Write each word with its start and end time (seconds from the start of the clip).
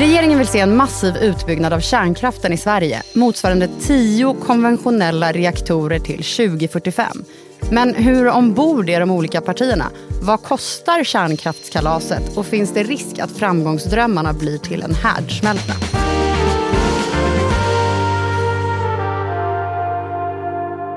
Regeringen 0.00 0.38
vill 0.38 0.46
se 0.46 0.60
en 0.60 0.76
massiv 0.76 1.16
utbyggnad 1.16 1.72
av 1.72 1.80
kärnkraften 1.80 2.52
i 2.52 2.56
Sverige 2.56 3.02
motsvarande 3.14 3.68
tio 3.80 4.34
konventionella 4.34 5.32
reaktorer 5.32 5.98
till 5.98 6.24
2045. 6.24 7.24
Men 7.70 7.94
hur 7.94 8.28
ombord 8.28 8.88
är 8.88 9.00
de 9.00 9.10
olika 9.10 9.40
partierna? 9.40 9.90
Vad 10.22 10.42
kostar 10.42 11.04
kärnkraftskalaset 11.04 12.36
och 12.36 12.46
finns 12.46 12.74
det 12.74 12.82
risk 12.82 13.18
att 13.18 13.30
framgångsdrömmarna 13.30 14.32
blir 14.32 14.58
till 14.58 14.82
en 14.82 14.94
härdsmälta? 14.94 15.72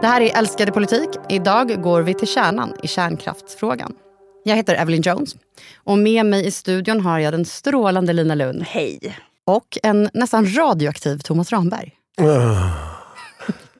Det 0.01 0.07
här 0.07 0.21
är 0.21 0.37
Älskade 0.37 0.71
politik. 0.71 1.09
Idag 1.29 1.81
går 1.81 2.01
vi 2.01 2.13
till 2.13 2.27
kärnan 2.27 2.73
i 2.83 2.87
kärnkraftsfrågan. 2.87 3.93
Jag 4.45 4.55
heter 4.55 4.75
Evelyn 4.75 5.01
Jones 5.01 5.35
och 5.75 5.97
med 5.97 6.25
mig 6.25 6.45
i 6.45 6.51
studion 6.51 7.01
har 7.01 7.19
jag 7.19 7.33
den 7.33 7.45
strålande 7.45 8.13
Lina 8.13 8.35
Lund. 8.35 8.63
Hej. 8.63 9.17
Och 9.45 9.77
en 9.83 10.09
nästan 10.13 10.55
radioaktiv 10.55 11.17
Thomas 11.17 11.51
Ramberg. 11.51 11.91
Uh, 12.21 12.75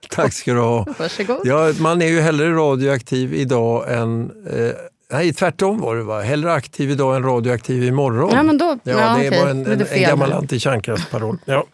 tack 0.10 0.34
ska 0.34 0.54
du 0.54 0.60
ha. 0.60 0.86
Varsågod. 1.00 1.42
Ja, 1.44 1.74
man 1.80 2.02
är 2.02 2.08
ju 2.08 2.22
hellre 2.22 2.54
radioaktiv 2.54 3.34
idag 3.34 3.94
än... 3.94 4.32
Eh, 4.50 4.72
nej, 5.12 5.34
tvärtom 5.34 5.82
var 5.82 5.96
det 5.96 6.04
va? 6.04 6.22
Hellre 6.22 6.54
aktiv 6.54 6.92
idag 6.92 7.16
än 7.16 7.24
radioaktiv 7.24 7.84
imorgon. 7.84 8.32
Ja, 8.34 8.44
men 8.44 8.58
då, 8.58 8.66
ja, 8.84 8.92
ja, 8.92 9.18
det 9.20 9.28
okej. 9.28 9.42
var 9.42 9.50
en, 9.50 9.66
en, 9.66 9.86
en 9.92 10.02
gammal 10.02 10.34
antikärnkraftsparoll. 10.34 11.38
Ja. 11.46 11.66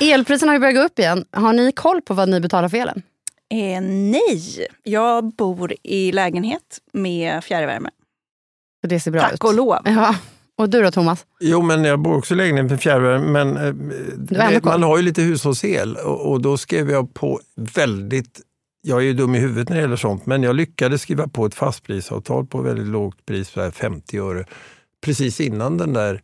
Elpriserna 0.00 0.50
har 0.50 0.54
ju 0.54 0.60
börjat 0.60 0.76
gå 0.76 0.82
upp 0.82 0.98
igen. 0.98 1.24
Har 1.30 1.52
ni 1.52 1.72
koll 1.72 2.02
på 2.02 2.14
vad 2.14 2.28
ni 2.28 2.40
betalar 2.40 2.68
för 2.68 2.76
elen? 2.76 3.02
Eh, 3.50 3.80
nej, 3.82 4.66
jag 4.82 5.24
bor 5.34 5.74
i 5.82 6.12
lägenhet 6.12 6.78
med 6.92 7.44
fjärrvärme. 7.44 7.90
Det 8.86 9.00
ser 9.00 9.10
bra 9.10 9.20
ut. 9.20 9.30
Tack 9.30 9.44
och 9.44 9.54
lov. 9.54 9.78
Ja. 9.84 10.14
Och 10.58 10.70
du 10.70 10.82
då 10.82 10.90
Thomas? 10.90 11.26
Jo, 11.40 11.62
men 11.62 11.84
jag 11.84 12.00
bor 12.00 12.16
också 12.16 12.34
i 12.34 12.36
lägenhet 12.36 12.70
med 12.70 12.80
fjärrvärme. 12.80 13.26
Men 13.26 13.56
eh, 13.56 14.60
koll. 14.60 14.72
man 14.72 14.82
har 14.82 14.96
ju 14.96 15.02
lite 15.02 15.22
hushållsel 15.22 15.96
och, 15.96 16.30
och 16.30 16.40
då 16.40 16.56
skrev 16.56 16.90
jag 16.90 17.14
på 17.14 17.40
väldigt 17.56 18.40
jag 18.86 18.98
är 18.98 19.02
ju 19.02 19.12
dum 19.12 19.34
i 19.34 19.38
huvudet 19.38 19.68
när 19.68 19.76
det 19.76 19.82
gäller 19.82 19.96
sånt, 19.96 20.26
men 20.26 20.42
jag 20.42 20.56
lyckades 20.56 21.02
skriva 21.02 21.28
på 21.28 21.46
ett 21.46 21.54
fastprisavtal 21.54 22.46
på 22.46 22.62
väldigt 22.62 22.86
lågt 22.86 23.26
pris, 23.26 23.48
så 23.48 23.60
här 23.60 23.70
50 23.70 24.18
öre, 24.18 24.44
precis 25.04 25.40
innan 25.40 25.78
den 25.78 25.92
där 25.92 26.22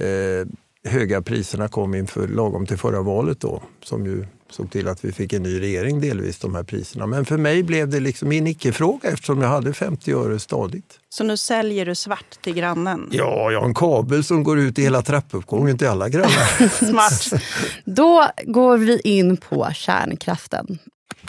eh, 0.00 0.46
höga 0.90 1.22
priserna 1.22 1.68
kom 1.68 1.94
inför 1.94 2.28
lagom 2.28 2.66
till 2.66 2.78
förra 2.78 3.02
valet 3.02 3.40
då, 3.40 3.62
som 3.82 4.06
ju 4.06 4.26
såg 4.52 4.70
till 4.70 4.88
att 4.88 5.04
vi 5.04 5.12
fick 5.12 5.32
en 5.32 5.42
ny 5.42 5.60
regering 5.60 6.00
delvis, 6.00 6.38
de 6.38 6.54
här 6.54 6.62
priserna. 6.62 7.06
Men 7.06 7.24
för 7.24 7.36
mig 7.36 7.62
blev 7.62 7.88
det 7.88 8.00
liksom 8.00 8.32
en 8.32 8.46
icke-fråga 8.46 9.08
eftersom 9.08 9.42
jag 9.42 9.48
hade 9.48 9.72
50 9.72 10.12
öre 10.12 10.38
stadigt. 10.38 10.98
Så 11.08 11.24
nu 11.24 11.36
säljer 11.36 11.86
du 11.86 11.94
svart 11.94 12.42
till 12.42 12.54
grannen. 12.54 13.08
Ja, 13.12 13.50
jag 13.50 13.60
har 13.60 13.66
en 13.66 13.74
kabel 13.74 14.24
som 14.24 14.42
går 14.42 14.58
ut 14.58 14.78
i 14.78 14.82
hela 14.82 15.02
trappuppgången 15.02 15.78
till 15.78 15.88
alla 15.88 16.08
grannar. 16.08 16.68
Smart. 16.90 17.42
Då 17.84 18.26
går 18.46 18.78
vi 18.78 19.00
in 19.04 19.36
på 19.36 19.68
kärnkraften. 19.74 20.78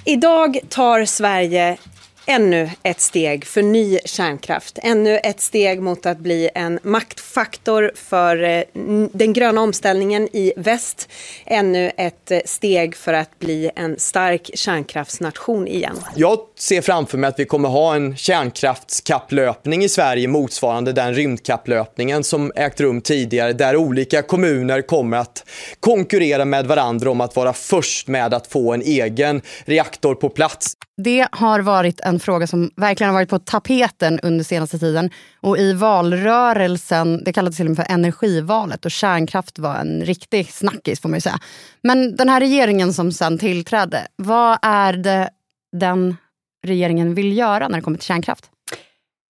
Idag 0.05 0.59
tar 0.69 1.05
Sverige 1.05 1.77
ännu 2.25 2.69
ett 2.83 3.01
steg 3.01 3.45
för 3.45 3.61
ny 3.61 3.99
kärnkraft. 4.05 4.79
Ännu 4.83 5.17
ett 5.17 5.41
steg 5.41 5.81
mot 5.81 6.05
att 6.05 6.17
bli 6.17 6.49
en 6.55 6.79
maktfaktor 6.83 7.91
för 7.95 8.43
eh, 8.43 8.63
den 9.11 9.33
gröna 9.33 9.61
omställningen 9.61 10.35
i 10.35 10.53
väst. 10.57 11.09
Ännu 11.45 11.91
ett 11.97 12.31
eh, 12.31 12.39
steg 12.45 12.95
för 12.95 13.13
att 13.13 13.39
bli 13.39 13.71
en 13.75 13.99
stark 13.99 14.49
kärnkraftsnation 14.53 15.67
igen. 15.67 15.95
Jag 16.15 16.39
ser 16.57 16.81
framför 16.81 17.17
mig 17.17 17.27
att 17.27 17.39
vi 17.39 17.45
kommer 17.45 17.69
ha 17.69 17.95
en 17.95 18.17
kärnkraftskapplöpning 18.17 19.83
i 19.83 19.89
Sverige 19.89 20.27
motsvarande 20.27 20.93
den 20.93 21.13
rymdkapplöpningen 21.13 22.23
som 22.23 22.51
ägt 22.55 22.79
rum 22.79 23.01
tidigare 23.01 23.53
där 23.53 23.75
olika 23.75 24.21
kommuner 24.21 24.81
kommer 24.81 25.17
att 25.17 25.45
konkurrera 25.79 26.45
med 26.45 26.67
varandra 26.67 27.11
om 27.11 27.21
att 27.21 27.35
vara 27.35 27.53
först 27.53 28.07
med 28.07 28.33
att 28.33 28.47
få 28.47 28.73
en 28.73 28.81
egen 28.81 29.41
reaktor 29.65 30.15
på 30.15 30.29
plats. 30.29 30.75
Det 31.03 31.27
har 31.31 31.59
varit 31.59 31.99
en 31.99 32.19
fråga 32.19 32.47
som 32.47 32.71
verkligen 32.75 33.09
har 33.09 33.13
varit 33.13 33.29
på 33.29 33.39
tapeten 33.39 34.19
under 34.19 34.43
senaste 34.43 34.79
tiden. 34.79 35.09
Och 35.41 35.57
i 35.57 35.73
valrörelsen, 35.73 37.23
det 37.23 37.33
kallades 37.33 37.57
till 37.57 37.65
och 37.65 37.69
med 37.69 37.85
för 37.85 37.93
energivalet 37.93 38.85
och 38.85 38.91
kärnkraft 38.91 39.59
var 39.59 39.75
en 39.75 40.01
riktig 40.05 40.51
snackis 40.51 40.99
får 40.99 41.09
man 41.09 41.17
ju 41.17 41.21
säga. 41.21 41.39
Men 41.83 42.15
den 42.15 42.29
här 42.29 42.39
regeringen 42.39 42.93
som 42.93 43.11
sen 43.11 43.37
tillträdde, 43.37 44.07
vad 44.15 44.59
är 44.61 44.93
det 44.93 45.29
den 45.77 46.15
regeringen 46.63 47.13
vill 47.13 47.37
göra 47.37 47.67
när 47.67 47.77
det 47.77 47.81
kommer 47.81 47.97
till 47.97 48.07
kärnkraft? 48.07 48.49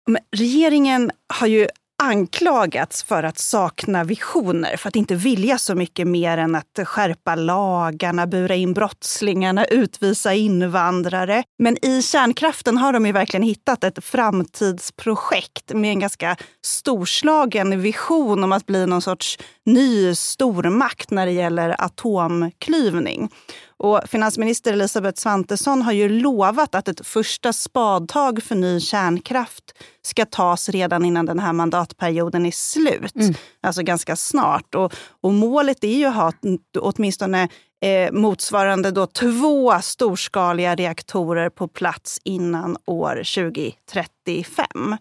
Men 0.07 0.23
regeringen 0.37 1.11
har 1.35 1.47
ju 1.47 1.67
anklagats 2.03 3.03
för 3.03 3.23
att 3.23 3.39
sakna 3.39 4.05
visioner, 4.05 4.77
för 4.77 4.89
att 4.89 4.97
inte 4.97 5.15
vilja 5.15 5.59
så 5.59 5.75
mycket 5.75 6.07
mer 6.07 6.39
än 6.39 6.55
att 6.55 6.79
skärpa 6.85 7.35
lagarna, 7.35 8.27
bura 8.27 8.55
in 8.55 8.73
brottslingarna, 8.73 9.65
utvisa 9.65 10.35
invandrare. 10.35 11.45
Men 11.59 11.85
i 11.85 12.03
kärnkraften 12.03 12.79
har 12.79 12.93
de 12.93 13.07
ju 13.07 13.13
verkligen 13.13 13.43
hittat 13.43 13.85
ett 13.85 14.05
framtidsprojekt 14.05 15.73
med 15.75 15.91
en 15.91 16.01
ganska 16.01 16.37
storslagen 16.65 17.81
vision 17.81 18.45
om 18.45 18.53
att 18.53 18.67
bli 18.67 18.87
någon 18.87 19.03
sorts 19.03 19.39
ny 19.67 20.15
stormakt 20.15 21.11
när 21.11 21.27
det 21.27 21.33
gäller 21.33 21.75
atomklyvning. 21.79 23.31
Och 23.83 24.01
finansminister 24.07 24.73
Elisabeth 24.73 25.21
Svantesson 25.21 25.83
har 25.83 25.93
ju 25.93 26.09
lovat 26.09 26.75
att 26.75 26.89
ett 26.89 27.07
första 27.07 27.53
spadtag 27.53 28.43
för 28.43 28.55
ny 28.55 28.81
kärnkraft 28.81 29.65
ska 30.03 30.25
tas 30.25 30.69
redan 30.69 31.05
innan 31.05 31.27
den 31.27 31.39
här 31.39 31.53
mandatperioden 31.53 32.47
är 32.47 32.51
slut. 32.51 33.15
Alltså 33.61 33.83
ganska 33.83 34.17
snart. 34.17 34.75
Och, 34.75 34.93
och 35.21 35.33
målet 35.33 35.85
är 35.85 35.97
ju 35.97 36.05
att 36.05 36.15
ha 36.15 36.33
åtminstone 36.79 37.49
eh, 37.83 38.13
motsvarande 38.13 38.91
då 38.91 39.07
två 39.07 39.81
storskaliga 39.83 40.75
reaktorer 40.75 41.51
på 41.51 41.69
plats 41.69 42.19
innan 42.25 42.77
år 42.87 43.15
2035. 43.15 44.97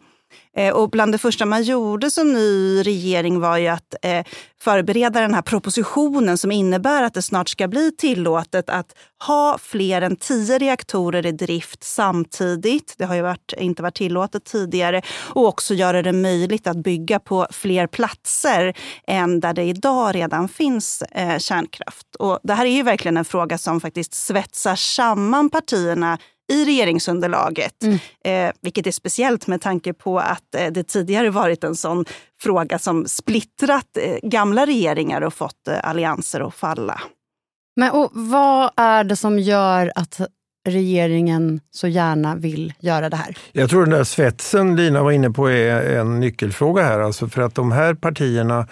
Eh, 0.57 0.73
och 0.73 0.89
bland 0.89 1.11
det 1.11 1.17
första 1.17 1.45
man 1.45 1.63
gjorde 1.63 2.11
som 2.11 2.33
ny 2.33 2.81
regering 2.83 3.39
var 3.39 3.57
ju 3.57 3.67
att 3.67 3.95
eh, 4.01 4.25
förbereda 4.61 5.21
den 5.21 5.33
här 5.33 5.41
propositionen 5.41 6.37
som 6.37 6.51
innebär 6.51 7.03
att 7.03 7.13
det 7.13 7.21
snart 7.21 7.49
ska 7.49 7.67
bli 7.67 7.91
tillåtet 7.97 8.69
att 8.69 8.95
ha 9.27 9.57
fler 9.61 10.01
än 10.01 10.15
tio 10.15 10.57
reaktorer 10.57 11.25
i 11.25 11.31
drift 11.31 11.83
samtidigt. 11.83 12.95
Det 12.97 13.05
har 13.05 13.15
ju 13.15 13.21
varit, 13.21 13.53
inte 13.57 13.83
varit 13.83 13.95
tillåtet 13.95 14.45
tidigare. 14.45 15.01
Och 15.19 15.47
också 15.47 15.73
göra 15.73 16.01
det 16.01 16.13
möjligt 16.13 16.67
att 16.67 16.77
bygga 16.77 17.19
på 17.19 17.47
fler 17.51 17.87
platser 17.87 18.73
än 19.07 19.39
där 19.39 19.53
det 19.53 19.63
idag 19.63 20.15
redan 20.15 20.47
finns 20.47 21.01
eh, 21.01 21.37
kärnkraft. 21.37 22.15
Och 22.19 22.39
det 22.43 22.53
här 22.53 22.65
är 22.65 22.75
ju 22.75 22.83
verkligen 22.83 23.17
en 23.17 23.25
fråga 23.25 23.57
som 23.57 23.81
faktiskt 23.81 24.13
svetsar 24.13 24.75
samman 24.75 25.49
partierna 25.49 26.17
i 26.51 26.65
regeringsunderlaget. 26.65 27.83
Eh, 28.25 28.51
vilket 28.61 28.87
är 28.87 28.91
speciellt 28.91 29.47
med 29.47 29.61
tanke 29.61 29.93
på 29.93 30.19
att 30.19 30.55
eh, 30.55 30.67
det 30.71 30.83
tidigare 30.83 31.29
varit 31.29 31.63
en 31.63 31.75
sån 31.75 32.05
fråga 32.41 32.79
som 32.79 33.05
splittrat 33.07 33.97
eh, 33.97 34.29
gamla 34.29 34.65
regeringar 34.65 35.21
och 35.21 35.33
fått 35.33 35.67
eh, 35.67 35.89
allianser 35.89 36.47
att 36.47 36.55
falla. 36.55 37.01
Men, 37.75 37.91
och 37.91 38.09
vad 38.13 38.71
är 38.75 39.03
det 39.03 39.15
som 39.15 39.39
gör 39.39 39.91
att 39.95 40.21
regeringen 40.67 41.61
så 41.71 41.87
gärna 41.87 42.35
vill 42.35 42.73
göra 42.79 43.09
det 43.09 43.17
här? 43.17 43.37
Jag 43.51 43.69
tror 43.69 43.81
den 43.81 43.89
där 43.89 44.03
svetsen 44.03 44.75
Lina 44.75 45.03
var 45.03 45.11
inne 45.11 45.31
på 45.31 45.47
är 45.47 45.99
en 45.99 46.19
nyckelfråga 46.19 46.83
här. 46.83 46.99
Alltså 46.99 47.29
för 47.29 47.41
att 47.41 47.55
de 47.55 47.71
här 47.71 47.93
partierna 47.93 48.67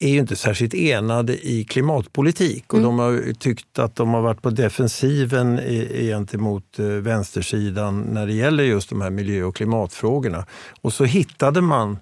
är 0.00 0.08
ju 0.08 0.18
inte 0.18 0.36
särskilt 0.36 0.74
enade 0.74 1.46
i 1.48 1.64
klimatpolitik 1.64 2.74
och 2.74 2.80
de 2.80 2.98
har 2.98 3.32
tyckt 3.32 3.78
att 3.78 3.96
de 3.96 4.08
har 4.08 4.20
varit 4.20 4.42
på 4.42 4.50
defensiven 4.50 5.60
gentemot 5.90 6.78
eh, 6.78 6.86
vänstersidan 6.86 8.00
när 8.00 8.26
det 8.26 8.32
gäller 8.32 8.64
just 8.64 8.88
de 8.88 9.00
här 9.00 9.10
miljö 9.10 9.44
och 9.44 9.56
klimatfrågorna. 9.56 10.46
Och 10.80 10.92
så 10.92 11.04
hittade 11.04 11.60
man 11.60 11.98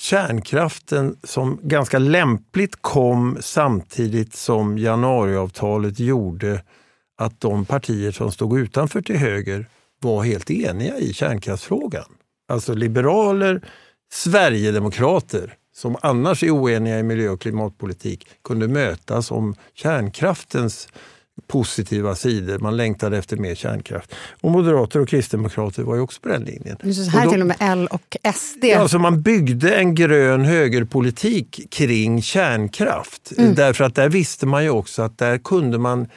kärnkraften 0.00 1.16
som 1.22 1.58
ganska 1.62 1.98
lämpligt 1.98 2.76
kom 2.80 3.38
samtidigt 3.40 4.34
som 4.34 4.78
januariavtalet 4.78 6.00
gjorde 6.00 6.62
att 7.18 7.40
de 7.40 7.64
partier 7.64 8.12
som 8.12 8.32
stod 8.32 8.58
utanför 8.58 9.02
till 9.02 9.16
höger 9.16 9.66
var 10.00 10.24
helt 10.24 10.50
eniga 10.50 10.98
i 10.98 11.12
kärnkraftsfrågan. 11.12 12.04
Alltså 12.48 12.74
liberaler, 12.74 13.62
Sverigedemokrater 14.12 15.54
som 15.74 15.96
annars 16.02 16.42
är 16.42 16.50
oeniga 16.50 16.98
i 16.98 17.02
miljö 17.02 17.28
och 17.28 17.40
klimatpolitik 17.40 18.26
kunde 18.44 18.68
mötas 18.68 19.30
om 19.30 19.54
kärnkraftens 19.74 20.88
positiva 21.46 22.14
sidor. 22.14 22.58
Man 22.58 22.76
längtade 22.76 23.18
efter 23.18 23.36
mer 23.36 23.54
kärnkraft. 23.54 24.14
Och 24.40 24.50
moderater 24.50 25.00
och 25.00 25.08
kristdemokrater 25.08 25.82
var 25.82 25.94
ju 25.94 26.00
också 26.00 26.20
på 26.20 26.28
den 26.28 26.42
linjen. 26.42 26.94
Så 26.94 27.10
här 27.10 27.18
Och 27.20 27.24
då- 27.24 27.30
till 27.30 27.40
och 27.40 27.46
med 27.46 27.56
L 27.60 27.88
och 27.90 28.16
SD. 28.34 28.64
Ja, 28.64 28.88
så 28.88 28.98
man 28.98 29.22
byggde 29.22 29.74
en 29.74 29.94
grön 29.94 30.44
högerpolitik 30.44 31.60
kring 31.70 32.22
kärnkraft. 32.22 33.32
Därför 33.36 33.84
att 33.84 33.94
där 33.94 34.08
visste 34.08 34.46
man 34.46 34.64
ju 34.64 34.70
också 34.70 35.02
att 35.02 35.18
där 35.18 35.38
kunde 35.38 35.78
man 35.78 36.08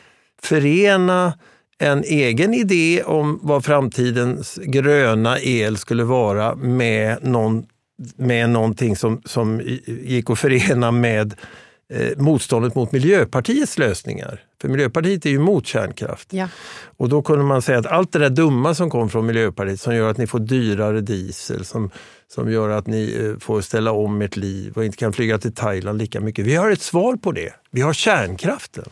förena 0.41 1.33
en 1.79 2.03
egen 2.03 2.53
idé 2.53 3.03
om 3.03 3.39
vad 3.41 3.65
framtidens 3.65 4.59
gröna 4.63 5.39
el 5.39 5.77
skulle 5.77 6.03
vara 6.03 6.55
med, 6.55 7.17
någon, 7.21 7.65
med 8.15 8.49
någonting 8.49 8.95
som, 8.95 9.21
som 9.25 9.61
gick 9.85 10.29
att 10.29 10.39
förena 10.39 10.91
med 10.91 11.33
eh, 11.93 12.17
motståndet 12.17 12.75
mot 12.75 12.91
Miljöpartiets 12.91 13.77
lösningar. 13.77 14.43
För 14.61 14.69
Miljöpartiet 14.69 15.25
är 15.25 15.29
ju 15.29 15.35
emot 15.35 15.67
kärnkraft. 15.67 16.33
Ja. 16.33 16.47
Och 16.97 17.09
då 17.09 17.21
kunde 17.21 17.45
man 17.45 17.61
säga 17.61 17.79
att 17.79 17.85
allt 17.85 18.11
det 18.11 18.19
där 18.19 18.29
dumma 18.29 18.75
som 18.75 18.89
kom 18.89 19.09
från 19.09 19.25
Miljöpartiet 19.25 19.81
som 19.81 19.95
gör 19.95 20.11
att 20.11 20.17
ni 20.17 20.27
får 20.27 20.39
dyrare 20.39 21.01
diesel, 21.01 21.65
som, 21.65 21.89
som 22.27 22.51
gör 22.51 22.69
att 22.69 22.87
ni 22.87 23.17
eh, 23.23 23.39
får 23.39 23.61
ställa 23.61 23.91
om 23.91 24.21
ert 24.21 24.35
liv 24.35 24.73
och 24.75 24.85
inte 24.85 24.97
kan 24.97 25.13
flyga 25.13 25.37
till 25.37 25.53
Thailand 25.53 25.97
lika 25.97 26.19
mycket. 26.19 26.45
Vi 26.45 26.55
har 26.55 26.71
ett 26.71 26.81
svar 26.81 27.15
på 27.15 27.31
det. 27.31 27.53
Vi 27.71 27.81
har 27.81 27.93
kärnkraften. 27.93 28.89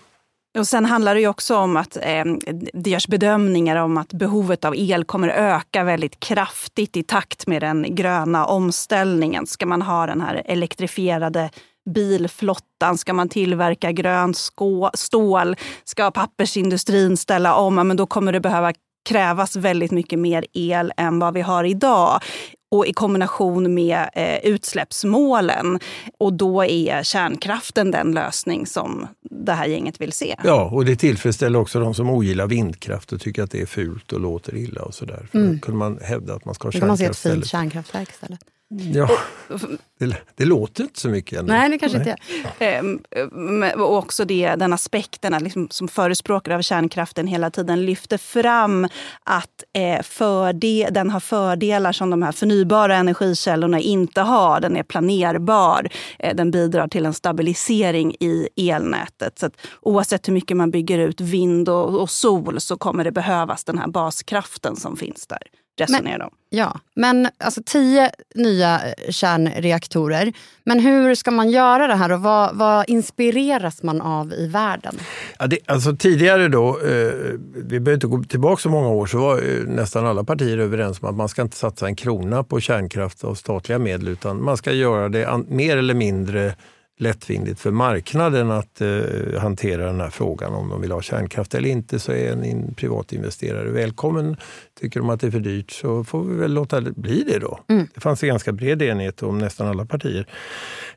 Och 0.58 0.68
sen 0.68 0.86
handlar 0.86 1.16
det 1.16 1.22
ju 1.22 1.28
också 1.28 1.56
om 1.58 1.78
att 1.78 1.98
eh, 1.98 2.26
det 2.74 2.90
görs 2.90 3.08
bedömningar 3.08 3.76
om 3.76 3.98
att 3.98 4.14
behovet 4.14 4.66
av 4.66 4.76
el 4.76 5.04
kommer 5.04 5.30
öka 5.30 5.84
väldigt 5.84 6.20
kraftigt 6.20 6.98
i 6.98 7.04
takt 7.04 7.48
med 7.48 7.62
den 7.62 7.96
gröna 7.96 8.46
omställningen. 8.46 9.48
Ska 9.48 9.66
man 9.66 9.82
ha 9.82 10.06
den 10.06 10.22
här 10.22 10.42
elektrifierade 10.46 11.50
bilflottan, 11.90 12.98
ska 12.98 13.14
man 13.14 13.30
tillverka 13.30 13.92
grönt 13.92 14.38
stål, 14.94 15.56
ska 15.84 16.12
pappersindustrin 16.12 17.18
ställa 17.18 17.56
om, 17.56 17.76
men 17.76 17.98
då 17.98 18.06
kommer 18.06 18.32
det 18.32 18.40
behöva 18.40 18.74
krävas 19.06 19.56
väldigt 19.56 19.92
mycket 19.92 20.20
mer 20.20 20.46
el 20.54 20.94
än 20.98 21.20
vad 21.20 21.34
vi 21.34 21.42
har 21.42 21.64
idag 21.64 22.22
och 22.72 22.88
i 22.88 22.94
kombination 22.94 23.74
med 23.74 24.10
eh, 24.14 24.38
utsläppsmålen. 24.38 25.80
Och 26.18 26.34
då 26.34 26.66
är 26.66 27.04
kärnkraften 27.04 27.92
den 27.92 28.12
lösning 28.12 28.66
som 28.66 29.08
det 29.22 29.54
här 29.54 29.66
gänget 29.66 30.02
vill 30.02 30.12
se. 30.12 30.36
Ja, 30.44 30.70
och 30.72 30.86
det 30.86 30.96
tillfredsställer 30.96 31.60
också 31.60 31.80
de 31.80 31.94
som 31.94 32.10
ogillar 32.10 32.48
vindkraft 32.48 33.14
och 33.14 33.22
tycker 33.22 33.44
att 33.44 33.52
det 33.52 33.62
är 33.62 33.66
fult 33.66 34.14
och 34.14 34.20
låter 34.20 34.56
illa 34.56 34.82
och 34.82 34.94
sådär. 34.94 35.28
Då 35.32 35.40
mm. 35.40 35.60
kunde 35.60 35.78
man 35.78 36.00
hävda 36.02 36.34
att 36.34 36.46
man 36.46 36.56
ska 36.56 36.68
ha 36.68 36.72
kärnkraft 36.72 37.00
Då 37.00 37.04
kan 37.04 37.08
man 37.08 37.14
se 37.14 37.30
ett 37.30 37.34
fint 37.34 37.48
kärnkraftverk 37.48 38.10
istället. 38.10 38.40
Ja, 38.70 39.10
det, 40.00 40.18
det, 40.36 40.46
låter 40.46 40.84
inte 40.84 41.00
så 41.00 41.10
mycket 41.10 41.40
ännu. 41.40 41.48
Nej, 41.48 41.70
det 41.70 41.78
kanske 41.78 41.98
Nej. 41.98 42.16
inte 42.38 42.66
är. 42.66 42.80
Ehm, 42.80 43.82
och 43.82 43.98
också 43.98 44.26
det, 44.26 44.56
den 44.56 44.74
aspekten 44.74 45.44
liksom, 45.44 45.68
som 45.72 45.88
förespråkare 45.88 46.56
av 46.56 46.62
kärnkraften 46.62 47.28
hela 47.28 47.50
tiden 47.50 47.86
lyfter 47.86 48.18
fram 48.18 48.88
att 49.24 49.64
eh, 49.74 50.02
förde, 50.02 50.90
den 50.92 51.10
har 51.10 51.20
fördelar 51.20 51.92
som 51.92 52.10
de 52.10 52.24
här 52.24 52.32
förnybara 52.32 52.96
energikällorna 52.96 53.80
inte 53.80 54.22
har. 54.22 54.60
Den 54.60 54.78
är 54.78 54.84
planerbar, 54.84 55.90
eh, 56.20 56.36
den 56.36 56.52
bidrar 56.52 56.88
till 56.88 57.06
en 57.06 57.14
stabilisering 57.14 58.16
i 58.20 58.50
elnätet. 58.70 59.40
Så 59.40 59.46
att 59.46 59.58
oavsett 59.82 60.28
hur 60.28 60.34
mycket 60.34 60.58
man 60.58 60.72
bygger 60.72 61.00
ut 61.00 61.22
vind 61.22 61.70
och, 61.70 62.02
och 62.02 62.10
sol 62.10 62.62
så 62.62 62.78
kommer 62.78 63.04
det 63.04 63.12
behövas 63.12 63.64
den 63.64 63.78
här 63.78 63.88
baskraften 63.88 64.76
som 64.76 64.98
finns 64.98 65.28
där 65.28 65.65
resonerar 65.78 66.20
de. 66.20 66.30
Ja, 66.50 66.80
men 66.94 67.28
alltså 67.38 67.62
tio 67.66 68.12
nya 68.36 68.82
eh, 68.88 69.12
kärnreaktorer. 69.12 70.34
Men 70.64 70.80
hur 70.80 71.16
ska 71.16 71.32
man 71.32 71.50
göra 71.50 71.88
det 71.88 71.96
här 71.96 72.12
och 72.12 72.22
vad, 72.22 72.56
vad 72.56 72.90
inspireras 72.90 73.84
man 73.84 74.02
av 74.02 74.34
i 74.34 74.48
världen? 74.48 74.96
Ja, 75.40 75.48
det, 75.48 75.60
alltså 75.66 75.96
tidigare 75.96 76.48
då, 76.48 76.70
eh, 76.70 77.14
vi 77.56 77.80
behöver 77.80 77.94
inte 77.94 78.08
gå 78.08 78.24
tillbaka 78.24 78.62
så 78.62 78.70
många 78.70 78.90
år, 78.90 79.06
så 79.06 79.18
var 79.18 79.36
eh, 79.38 79.64
nästan 79.68 80.06
alla 80.06 80.24
partier 80.24 80.58
överens 80.58 81.02
om 81.02 81.10
att 81.10 81.16
man 81.16 81.30
ska 81.30 81.42
inte 81.42 81.58
satsa 81.58 81.88
en 81.88 81.96
krona 81.96 82.44
på 82.44 82.60
kärnkraft 82.60 83.24
av 83.24 83.36
statliga 83.36 83.80
medel 83.80 84.08
utan 84.08 84.44
man 84.44 84.58
ska 84.58 84.72
göra 84.72 85.10
det 85.10 85.44
mer 85.48 85.78
eller 85.78 85.94
mindre 85.94 86.56
lättvindigt 86.98 87.60
för 87.60 87.72
marknaden 87.72 88.52
att 88.52 88.82
eh, 88.82 89.40
hantera 89.40 89.86
den 89.86 90.02
här 90.02 90.10
frågan. 90.10 90.54
Om 90.54 90.70
de 90.70 90.82
vill 90.82 90.92
ha 90.92 91.02
kärnkraft 91.02 91.56
eller 91.56 91.70
inte 91.70 92.00
så 92.00 92.12
är 92.12 92.32
en 92.32 92.74
privat 92.74 93.14
investerare 93.14 93.70
välkommen. 93.70 94.38
Tycker 94.80 95.00
de 95.00 95.10
att 95.10 95.22
det 95.22 95.28
är 95.28 95.32
för 95.32 95.40
dyrt 95.40 95.72
så 95.72 96.04
får 96.04 96.24
vi 96.24 96.36
väl 96.36 96.54
låta 96.54 96.82
det 96.82 96.92
bli 96.92 97.24
det 97.24 97.40
då. 97.40 97.60
Mm. 97.70 97.88
Det 97.94 98.02
fanns 98.02 98.24
en 98.24 98.30
ganska 98.30 98.52
bred 98.52 98.82
enighet 98.82 99.24
om 99.24 99.38
nästan 99.38 99.68
alla 99.68 99.86
partier. 99.86 100.28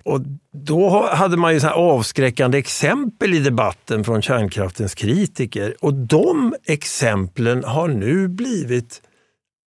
Och 0.03 0.21
då 0.53 1.06
hade 1.06 1.37
man 1.37 1.55
ju 1.55 1.61
så 1.61 1.69
avskräckande 1.69 2.59
exempel 2.59 3.35
i 3.35 3.39
debatten 3.39 4.05
från 4.05 4.23
kärnkraftens 4.23 4.95
kritiker. 4.95 5.75
Och 5.81 5.95
de 5.95 6.55
exemplen 6.65 7.65
har 7.65 7.89
nu 7.89 8.29
blivit 8.29 9.03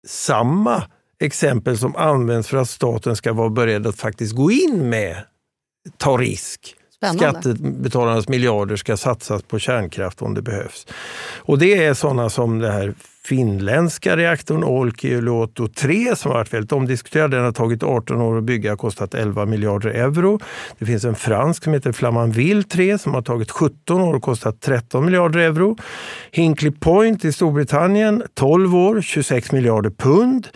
samma 0.07 0.83
exempel 1.19 1.77
som 1.77 1.95
används 1.95 2.47
för 2.47 2.57
att 2.57 2.69
staten 2.69 3.15
ska 3.15 3.33
vara 3.33 3.49
beredd 3.49 3.87
att 3.87 3.95
faktiskt 3.95 4.35
gå 4.35 4.51
in 4.51 4.89
med 4.89 5.23
ta 5.97 6.17
risk. 6.17 6.75
Spännande. 6.95 7.41
Skattebetalarnas 7.41 8.27
miljarder 8.27 8.75
ska 8.75 8.97
satsas 8.97 9.43
på 9.43 9.59
kärnkraft 9.59 10.21
om 10.21 10.33
det 10.33 10.41
behövs. 10.41 10.87
Och 11.37 11.59
det 11.59 11.85
är 11.85 11.93
sådana 11.93 12.29
som 12.29 12.59
det 12.59 12.71
här 12.71 12.93
finländska 13.25 14.17
reaktorn 14.17 14.63
Olkiluoto 14.63 15.67
3 15.67 16.15
som 16.15 16.31
har 16.31 16.37
varit 16.37 16.53
väldigt 16.53 16.71
omdiskuterad. 16.71 17.31
Den 17.31 17.43
har 17.43 17.51
tagit 17.51 17.83
18 17.83 18.21
år 18.21 18.37
att 18.37 18.43
bygga 18.43 18.73
och 18.73 18.79
kostat 18.79 19.13
11 19.13 19.45
miljarder 19.45 19.89
euro. 19.89 20.39
Det 20.79 20.85
finns 20.85 21.05
en 21.05 21.15
fransk 21.15 21.63
som 21.63 21.73
heter 21.73 21.91
Flamanville 21.91 22.63
3 22.63 22.97
som 22.97 23.13
har 23.13 23.21
tagit 23.21 23.51
17 23.51 24.01
år 24.01 24.13
och 24.13 24.23
kostat 24.23 24.61
13 24.61 25.05
miljarder 25.05 25.39
euro. 25.39 25.77
Hinkley 26.31 26.71
Point 26.71 27.25
i 27.25 27.31
Storbritannien 27.31 28.23
12 28.33 28.75
år, 28.75 29.01
26 29.01 29.51
miljarder 29.51 29.89
pund. 29.89 30.47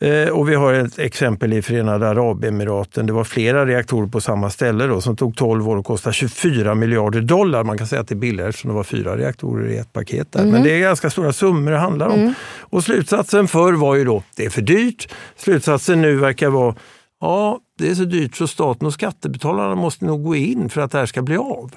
Eh, 0.00 0.28
och 0.28 0.48
vi 0.48 0.54
har 0.54 0.74
ett 0.74 0.98
exempel 0.98 1.52
i 1.52 1.62
Förenade 1.62 2.08
Arabemiraten. 2.08 3.06
Det 3.06 3.12
var 3.12 3.24
flera 3.24 3.66
reaktorer 3.66 4.08
på 4.08 4.20
samma 4.20 4.50
ställe 4.50 4.86
då, 4.86 5.00
som 5.00 5.16
tog 5.16 5.36
12 5.36 5.68
år 5.68 5.76
och 5.76 5.84
kostade 5.84 6.14
24 6.14 6.74
miljarder 6.74 7.20
dollar. 7.20 7.64
Man 7.64 7.78
kan 7.78 7.86
säga 7.86 8.00
att 8.00 8.08
det 8.08 8.14
är 8.14 8.16
billigare 8.16 8.48
eftersom 8.48 8.68
det 8.68 8.74
var 8.74 8.84
fyra 8.84 9.16
reaktorer 9.16 9.68
i 9.68 9.76
ett 9.76 9.92
paket. 9.92 10.32
Där. 10.32 10.40
Mm. 10.40 10.52
Men 10.52 10.62
det 10.62 10.70
är 10.70 10.80
ganska 10.80 11.10
stora 11.10 11.32
summor 11.32 11.70
det 11.70 11.78
handlar 11.78 12.06
om. 12.06 12.20
Mm. 12.20 12.34
Och 12.60 12.84
slutsatsen 12.84 13.48
förr 13.48 13.72
var 13.72 13.94
ju 13.94 14.04
då, 14.04 14.22
det 14.36 14.44
är 14.44 14.50
för 14.50 14.62
dyrt. 14.62 15.08
Slutsatsen 15.36 16.02
nu 16.02 16.16
verkar 16.16 16.48
vara, 16.48 16.74
ja 17.20 17.60
det 17.78 17.90
är 17.90 17.94
så 17.94 18.04
dyrt 18.04 18.36
så 18.36 18.46
staten 18.46 18.86
och 18.86 18.92
skattebetalarna 18.92 19.74
måste 19.74 20.04
nog 20.04 20.24
gå 20.24 20.36
in 20.36 20.68
för 20.68 20.80
att 20.80 20.90
det 20.90 20.98
här 20.98 21.06
ska 21.06 21.22
bli 21.22 21.36
av. 21.36 21.70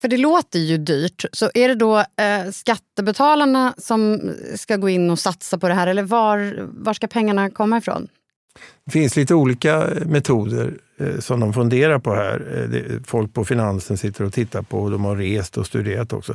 För 0.00 0.08
det 0.08 0.16
låter 0.16 0.58
ju 0.58 0.78
dyrt. 0.78 1.24
Så 1.32 1.50
är 1.54 1.68
det 1.68 1.74
då 1.74 1.98
eh, 1.98 2.50
skattebetalarna 2.52 3.74
som 3.78 4.32
ska 4.54 4.76
gå 4.76 4.88
in 4.88 5.10
och 5.10 5.18
satsa 5.18 5.58
på 5.58 5.68
det 5.68 5.74
här 5.74 5.86
eller 5.86 6.02
var, 6.02 6.68
var 6.68 6.94
ska 6.94 7.06
pengarna 7.06 7.50
komma 7.50 7.78
ifrån? 7.78 8.08
Det 8.84 8.90
finns 8.90 9.16
lite 9.16 9.34
olika 9.34 9.88
eh, 9.88 10.06
metoder 10.06 10.74
eh, 11.00 11.18
som 11.18 11.40
de 11.40 11.52
funderar 11.52 11.98
på 11.98 12.14
här. 12.14 12.54
Eh, 12.54 12.68
det, 12.68 13.06
folk 13.06 13.34
på 13.34 13.44
finansen 13.44 13.96
sitter 13.96 14.24
och 14.24 14.32
tittar 14.32 14.62
på 14.62 14.78
och 14.78 14.90
de 14.90 15.04
har 15.04 15.16
rest 15.16 15.58
och 15.58 15.66
studerat 15.66 16.12
också. 16.12 16.34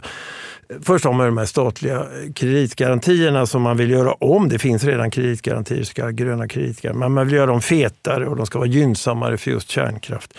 Eh, 0.70 0.76
först 0.82 1.06
har 1.06 1.14
man 1.14 1.26
de 1.26 1.38
här 1.38 1.46
statliga 1.46 2.06
kreditgarantierna 2.36 3.46
som 3.46 3.62
man 3.62 3.78
vill 3.78 3.90
göra 3.92 4.14
om. 4.14 4.50
Det 4.50 4.60
finns 4.60 4.84
redan 4.84 5.12
kreditgarantier, 5.12 5.84
så 5.84 6.10
gröna 6.12 6.48
kreditgarantier, 6.48 7.00
men 7.00 7.12
man 7.12 7.28
vill 7.28 7.36
göra 7.36 7.46
dem 7.46 7.62
fetare 7.62 8.28
och 8.28 8.36
de 8.36 8.46
ska 8.46 8.60
vara 8.60 8.70
gynnsammare 8.70 9.38
för 9.38 9.52
just 9.52 9.70
kärnkraft. 9.70 10.34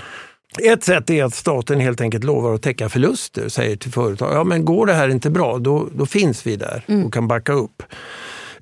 Ett 0.58 0.84
sätt 0.84 1.10
är 1.10 1.24
att 1.24 1.34
staten 1.34 1.80
helt 1.80 2.00
enkelt 2.00 2.24
lovar 2.24 2.54
att 2.54 2.62
täcka 2.62 2.88
förluster, 2.88 3.48
säger 3.48 3.76
till 3.76 3.92
företag, 3.92 4.34
ja 4.34 4.44
men 4.44 4.64
går 4.64 4.86
det 4.86 4.92
här 4.92 5.08
inte 5.08 5.30
bra, 5.30 5.58
då, 5.58 5.88
då 5.94 6.06
finns 6.06 6.46
vi 6.46 6.56
där 6.56 6.84
mm. 6.88 7.06
och 7.06 7.12
kan 7.12 7.28
backa 7.28 7.52
upp. 7.52 7.82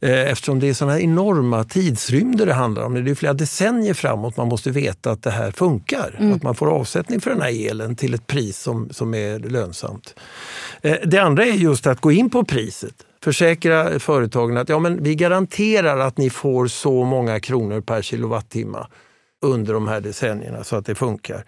Eh, 0.02 0.30
eftersom 0.30 0.60
det 0.60 0.68
är 0.68 0.74
sådana 0.74 1.00
enorma 1.00 1.64
tidsrymder 1.64 2.46
det 2.46 2.54
handlar 2.54 2.82
om. 2.82 3.04
Det 3.04 3.10
är 3.10 3.14
flera 3.14 3.32
decennier 3.32 3.94
framåt 3.94 4.36
man 4.36 4.48
måste 4.48 4.70
veta 4.70 5.10
att 5.10 5.22
det 5.22 5.30
här 5.30 5.50
funkar. 5.50 6.16
Mm. 6.18 6.32
Att 6.32 6.42
man 6.42 6.54
får 6.54 6.66
avsättning 6.70 7.20
för 7.20 7.30
den 7.30 7.40
här 7.40 7.70
elen 7.70 7.96
till 7.96 8.14
ett 8.14 8.26
pris 8.26 8.58
som, 8.58 8.88
som 8.90 9.14
är 9.14 9.38
lönsamt. 9.38 10.14
Eh, 10.82 10.96
det 11.04 11.18
andra 11.18 11.44
är 11.44 11.52
just 11.52 11.86
att 11.86 12.00
gå 12.00 12.12
in 12.12 12.30
på 12.30 12.44
priset. 12.44 12.94
Försäkra 13.22 13.98
företagen 13.98 14.56
att 14.56 14.68
ja, 14.68 14.78
men 14.78 15.02
vi 15.02 15.14
garanterar 15.14 15.98
att 15.98 16.18
ni 16.18 16.30
får 16.30 16.66
så 16.66 17.04
många 17.04 17.40
kronor 17.40 17.80
per 17.80 18.02
kilowattimme 18.02 18.78
under 19.40 19.74
de 19.74 19.88
här 19.88 20.00
decennierna 20.00 20.64
så 20.64 20.76
att 20.76 20.86
det 20.86 20.94
funkar. 20.94 21.44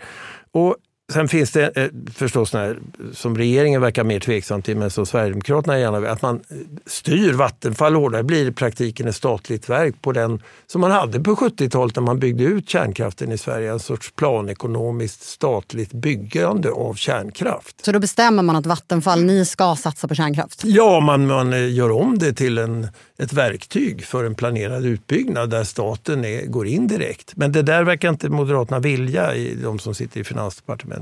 Och 0.53 0.77
Sen 1.13 1.29
finns 1.29 1.51
det 1.51 1.77
eh, 1.77 1.89
förstås 2.15 2.53
när, 2.53 2.79
som 3.13 3.37
regeringen 3.37 3.81
verkar 3.81 4.05
mer 4.05 4.21
tveksam 4.21 4.63
till, 4.63 4.77
men 4.77 4.91
som 4.91 5.07
Sverigedemokraterna 5.07 5.79
gärna 5.79 6.01
vill, 6.01 6.11
att 6.11 6.23
man 6.23 6.41
styr 6.87 7.33
Vattenfall 7.33 7.95
hårdare. 7.95 8.23
blir 8.23 8.49
i 8.49 8.53
praktiken 8.53 9.09
ett 9.09 9.17
statligt 9.17 9.69
verk 9.69 9.95
på 10.03 10.13
den 10.13 10.43
som 10.67 10.81
man 10.81 10.91
hade 10.91 11.21
på 11.21 11.35
70-talet 11.35 11.97
när 11.97 12.03
man 12.03 12.19
byggde 12.19 12.45
ut 12.45 12.69
kärnkraften 12.69 13.33
i 13.33 13.39
Sverige. 13.39 13.73
En 13.73 13.81
sorts 13.81 14.13
planekonomiskt 14.13 15.23
statligt 15.23 15.93
byggande 15.93 16.71
av 16.71 16.95
kärnkraft. 16.95 17.85
Så 17.85 17.93
då 17.93 17.99
bestämmer 17.99 18.43
man 18.43 18.57
att 18.57 18.67
Vattenfall, 18.67 19.25
ni 19.25 19.45
ska 19.45 19.77
satsa 19.77 20.09
på 20.09 20.15
kärnkraft? 20.15 20.63
Ja, 20.65 21.01
man, 21.01 21.27
man 21.27 21.53
eh, 21.53 21.73
gör 21.73 21.91
om 21.91 22.19
det 22.19 22.33
till 22.33 22.59
en, 22.59 22.89
ett 23.19 23.33
verktyg 23.33 24.05
för 24.05 24.25
en 24.25 24.35
planerad 24.35 24.87
utbyggnad 24.87 25.51
där 25.51 25.65
staten 25.65 26.25
är, 26.25 26.47
går 26.47 26.67
in 26.67 26.87
direkt. 26.87 27.37
Men 27.37 27.53
det 27.53 27.63
där 27.63 27.85
verkar 27.85 28.09
inte 28.09 28.29
Moderaterna 28.29 28.79
vilja, 28.79 29.35
i 29.35 29.55
de 29.55 29.79
som 29.79 29.95
sitter 29.95 30.21
i 30.21 30.25
Finansdepartementet 30.25 31.02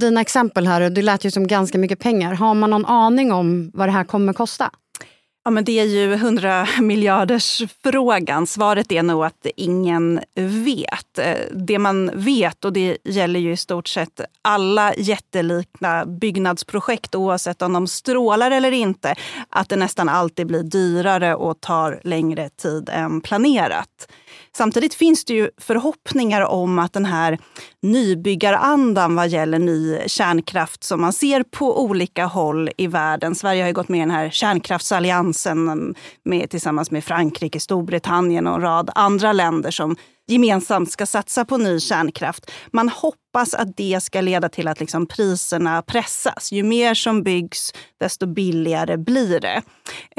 Dina 0.00 0.20
exempel 0.20 0.66
här, 0.66 0.90
det 0.90 1.02
lät 1.02 1.24
ju 1.24 1.30
som 1.30 1.46
ganska 1.46 1.78
mycket 1.78 1.98
pengar. 1.98 2.34
Har 2.34 2.54
man 2.54 2.70
någon 2.70 2.86
aning 2.86 3.32
om 3.32 3.70
vad 3.74 3.88
det 3.88 3.92
här 3.92 4.04
kommer 4.04 4.32
kosta? 4.32 4.70
Ja, 5.46 5.50
men 5.50 5.64
det 5.64 5.80
är 5.80 5.84
ju 5.84 6.12
100 6.12 6.68
miljarders 6.80 7.62
frågan. 7.82 8.46
Svaret 8.46 8.92
är 8.92 9.02
nog 9.02 9.24
att 9.24 9.46
ingen 9.56 10.20
vet. 10.64 11.18
Eh, 11.18 11.34
det 11.54 11.78
man 11.78 12.10
vet, 12.14 12.64
och 12.64 12.72
det 12.72 12.98
gäller 13.04 13.40
ju 13.40 13.52
i 13.52 13.56
stort 13.56 13.88
sett 13.88 14.20
alla 14.42 14.94
jättelika 14.94 16.06
byggnadsprojekt 16.06 17.14
oavsett 17.14 17.62
om 17.62 17.72
de 17.72 17.86
strålar 17.86 18.50
eller 18.50 18.72
inte, 18.72 19.14
att 19.48 19.68
det 19.68 19.76
nästan 19.76 20.08
alltid 20.08 20.46
blir 20.46 20.62
dyrare 20.62 21.34
och 21.34 21.60
tar 21.60 22.00
längre 22.04 22.48
tid 22.48 22.88
än 22.92 23.20
planerat. 23.20 24.08
Samtidigt 24.56 24.94
finns 24.94 25.24
det 25.24 25.34
ju 25.34 25.50
förhoppningar 25.60 26.42
om 26.42 26.78
att 26.78 26.92
den 26.92 27.04
här 27.04 27.38
nybyggarandan 27.82 29.16
vad 29.16 29.28
gäller 29.28 29.58
ny 29.58 29.98
kärnkraft 30.06 30.84
som 30.84 31.00
man 31.00 31.12
ser 31.12 31.42
på 31.42 31.82
olika 31.82 32.26
håll 32.26 32.70
i 32.76 32.86
världen. 32.86 33.34
Sverige 33.34 33.62
har 33.62 33.68
ju 33.68 33.74
gått 33.74 33.88
med 33.88 33.98
i 33.98 34.00
den 34.00 34.10
här 34.10 34.30
kärnkraftsalliansen 34.30 35.35
med, 36.24 36.50
tillsammans 36.50 36.90
med 36.90 37.04
Frankrike, 37.04 37.60
Storbritannien 37.60 38.46
och 38.46 38.54
en 38.54 38.60
rad 38.60 38.90
andra 38.94 39.32
länder 39.32 39.70
som 39.70 39.96
gemensamt 40.26 40.90
ska 40.90 41.06
satsa 41.06 41.44
på 41.44 41.56
ny 41.56 41.80
kärnkraft. 41.80 42.50
Man 42.72 42.88
hoppas 42.88 43.25
hoppas 43.36 43.54
att 43.54 43.76
det 43.76 44.02
ska 44.02 44.20
leda 44.20 44.48
till 44.48 44.68
att 44.68 44.80
liksom 44.80 45.06
priserna 45.06 45.82
pressas. 45.82 46.52
Ju 46.52 46.62
mer 46.62 46.94
som 46.94 47.22
byggs, 47.22 47.72
desto 48.00 48.26
billigare 48.26 48.96
blir 48.96 49.40
det. 49.40 49.62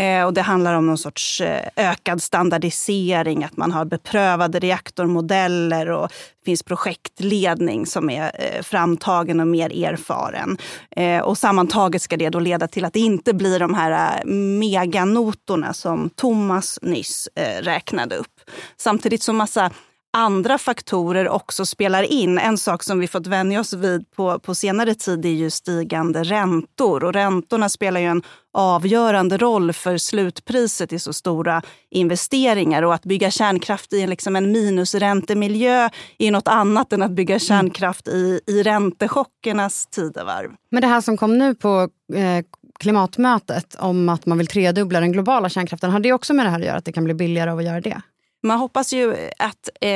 Eh, 0.03 0.25
och 0.25 0.33
det 0.33 0.41
handlar 0.41 0.73
om 0.73 0.87
någon 0.87 0.97
sorts 0.97 1.41
eh, 1.41 1.67
ökad 1.75 2.21
standardisering, 2.21 3.43
att 3.43 3.57
man 3.57 3.71
har 3.71 3.85
beprövade 3.85 4.59
reaktormodeller 4.59 5.91
och 5.91 6.07
det 6.09 6.45
finns 6.45 6.63
projektledning 6.63 7.85
som 7.85 8.09
är 8.09 8.31
eh, 8.33 8.61
framtagen 8.61 9.39
och 9.39 9.47
mer 9.47 9.85
erfaren. 9.85 10.57
Eh, 10.95 11.21
och 11.21 11.37
sammantaget 11.37 12.01
ska 12.01 12.17
det 12.17 12.29
då 12.29 12.39
leda 12.39 12.67
till 12.67 12.85
att 12.85 12.93
det 12.93 12.99
inte 12.99 13.33
blir 13.33 13.59
de 13.59 13.73
här 13.73 13.91
eh, 13.91 14.25
meganotorna 14.59 15.73
som 15.73 16.09
Thomas 16.09 16.79
nyss 16.81 17.29
eh, 17.35 17.63
räknade 17.63 18.15
upp. 18.15 18.41
Samtidigt 18.77 19.23
som 19.23 19.37
massa 19.37 19.71
andra 20.13 20.57
faktorer 20.57 21.29
också 21.29 21.65
spelar 21.65 22.03
in. 22.03 22.37
En 22.37 22.57
sak 22.57 22.83
som 22.83 22.99
vi 22.99 23.07
fått 23.07 23.27
vänja 23.27 23.59
oss 23.59 23.73
vid 23.73 24.11
på, 24.11 24.39
på 24.39 24.55
senare 24.55 24.95
tid 24.95 25.25
är 25.25 25.29
ju 25.29 25.49
stigande 25.49 26.23
räntor. 26.23 27.03
Och 27.03 27.13
räntorna 27.13 27.69
spelar 27.69 27.99
ju 27.99 28.05
en 28.05 28.23
avgörande 28.53 29.37
roll 29.37 29.73
för 29.73 29.97
slutpriset 29.97 30.93
i 30.93 30.99
så 30.99 31.13
stora 31.13 31.61
investeringar. 31.89 32.83
Och 32.83 32.93
att 32.93 33.05
bygga 33.05 33.31
kärnkraft 33.31 33.93
i 33.93 34.07
liksom 34.07 34.35
en 34.35 34.51
minusräntemiljö 34.51 35.89
är 36.17 36.31
något 36.31 36.47
annat 36.47 36.93
än 36.93 37.01
att 37.01 37.11
bygga 37.11 37.33
mm. 37.33 37.39
kärnkraft 37.39 38.07
i, 38.07 38.41
i 38.47 38.63
räntechockernas 38.63 39.87
tidevarv. 39.87 40.51
Men 40.71 40.81
det 40.81 40.87
här 40.87 41.01
som 41.01 41.17
kom 41.17 41.37
nu 41.37 41.55
på 41.55 41.89
eh, 42.13 42.45
klimatmötet 42.79 43.75
om 43.79 44.09
att 44.09 44.25
man 44.25 44.37
vill 44.37 44.47
tredubbla 44.47 44.99
den 44.99 45.11
globala 45.11 45.49
kärnkraften, 45.49 45.91
har 45.91 45.99
det 45.99 46.13
också 46.13 46.33
med 46.33 46.45
det 46.45 46.49
här 46.49 46.59
att 46.59 46.65
göra? 46.65 46.77
Att 46.77 46.85
det 46.85 46.91
kan 46.91 47.03
bli 47.03 47.13
billigare 47.13 47.51
av 47.51 47.57
att 47.57 47.65
göra 47.65 47.81
det? 47.81 48.01
Man 48.43 48.59
hoppas 48.59 48.93
ju 48.93 49.15
att 49.37 49.69
eh, 49.81 49.89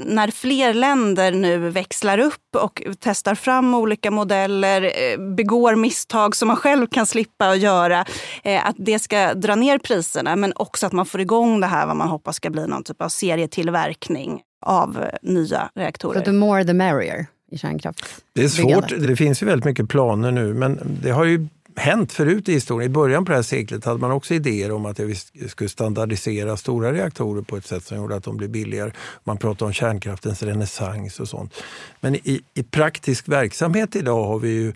när 0.00 0.30
fler 0.30 0.74
länder 0.74 1.32
nu 1.32 1.58
växlar 1.58 2.18
upp 2.18 2.56
och 2.56 2.82
testar 3.00 3.34
fram 3.34 3.74
olika 3.74 4.10
modeller, 4.10 4.82
eh, 4.82 5.34
begår 5.34 5.74
misstag 5.74 6.36
som 6.36 6.48
man 6.48 6.56
själv 6.56 6.86
kan 6.86 7.06
slippa 7.06 7.48
att 7.48 7.58
göra, 7.58 8.04
eh, 8.44 8.66
att 8.66 8.76
det 8.78 8.98
ska 8.98 9.34
dra 9.34 9.54
ner 9.54 9.78
priserna. 9.78 10.36
Men 10.36 10.52
också 10.56 10.86
att 10.86 10.92
man 10.92 11.06
får 11.06 11.20
igång 11.20 11.60
det 11.60 11.66
här 11.66 11.86
vad 11.86 11.96
man 11.96 12.08
hoppas 12.08 12.36
ska 12.36 12.50
bli 12.50 12.66
någon 12.66 12.84
typ 12.84 13.02
av 13.02 13.08
serietillverkning 13.08 14.42
av 14.66 15.02
eh, 15.02 15.08
nya 15.22 15.70
reaktorer. 15.74 16.18
Så 16.18 16.24
the 16.24 16.32
more 16.32 16.64
the 16.64 16.74
merrier 16.74 17.26
i 17.50 17.58
kärnkraft? 17.58 18.04
Det 18.32 18.44
är 18.44 18.48
svårt. 18.48 18.88
Det 18.88 19.16
finns 19.16 19.42
ju 19.42 19.46
väldigt 19.46 19.64
mycket 19.64 19.88
planer 19.88 20.30
nu, 20.30 20.54
men 20.54 20.80
det 21.02 21.10
har 21.10 21.24
ju 21.24 21.46
hänt 21.76 22.12
förut 22.12 22.48
i 22.48 22.52
historien. 22.52 22.90
I 22.90 22.94
början 22.94 23.24
på 23.24 23.32
det 23.32 23.36
här 23.36 23.42
seklet 23.42 23.84
hade 23.84 24.00
man 24.00 24.10
också 24.10 24.34
idéer 24.34 24.72
om 24.72 24.86
att 24.86 24.98
vi 24.98 25.14
skulle 25.48 25.68
standardisera 25.68 26.56
stora 26.56 26.92
reaktorer 26.92 27.42
på 27.42 27.56
ett 27.56 27.66
sätt 27.66 27.84
som 27.84 27.96
gjorde 27.96 28.16
att 28.16 28.24
de 28.24 28.36
blev 28.36 28.50
billigare. 28.50 28.92
Man 29.24 29.36
pratade 29.36 29.64
om 29.64 29.72
kärnkraftens 29.72 30.42
renässans 30.42 31.20
och 31.20 31.28
sånt. 31.28 31.54
Men 32.00 32.14
i, 32.14 32.40
i 32.54 32.62
praktisk 32.62 33.28
verksamhet 33.28 33.96
idag 33.96 34.24
har 34.24 34.38
vi 34.38 34.48
ju 34.48 34.72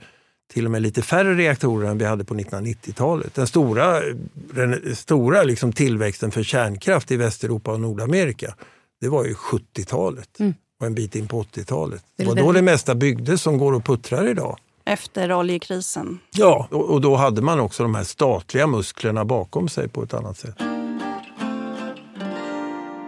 till 0.52 0.64
och 0.64 0.70
med 0.70 0.82
lite 0.82 1.02
färre 1.02 1.34
reaktorer 1.34 1.88
än 1.88 1.98
vi 1.98 2.04
hade 2.04 2.24
på 2.24 2.34
1990-talet. 2.34 3.34
Den 3.34 3.46
stora, 3.46 4.00
den 4.34 4.96
stora 4.96 5.42
liksom 5.42 5.72
tillväxten 5.72 6.30
för 6.30 6.42
kärnkraft 6.42 7.10
i 7.10 7.16
Västeuropa 7.16 7.72
och 7.72 7.80
Nordamerika, 7.80 8.54
det 9.00 9.08
var 9.08 9.24
ju 9.24 9.34
70-talet 9.34 10.40
mm. 10.40 10.54
och 10.80 10.86
en 10.86 10.94
bit 10.94 11.16
in 11.16 11.28
på 11.28 11.42
80-talet. 11.42 12.02
Det 12.16 12.24
var 12.24 12.34
då 12.34 12.52
det 12.52 12.62
mesta 12.62 12.94
byggdes 12.94 13.42
som 13.42 13.58
går 13.58 13.72
och 13.72 13.84
puttrar 13.84 14.28
idag 14.28 14.58
efter 14.86 15.32
oljekrisen. 15.32 16.18
Ja, 16.30 16.68
och, 16.70 17.00
då 17.00 17.16
hade 17.16 17.42
man 17.42 17.60
också 17.60 17.82
de 17.82 17.94
här 17.94 18.04
statliga 18.04 18.66
musklerna 18.66 19.24
bakom 19.24 19.68
sig 19.68 19.88
på 19.88 20.02
ett 20.02 20.14
annat 20.14 20.38
sätt. 20.38 20.54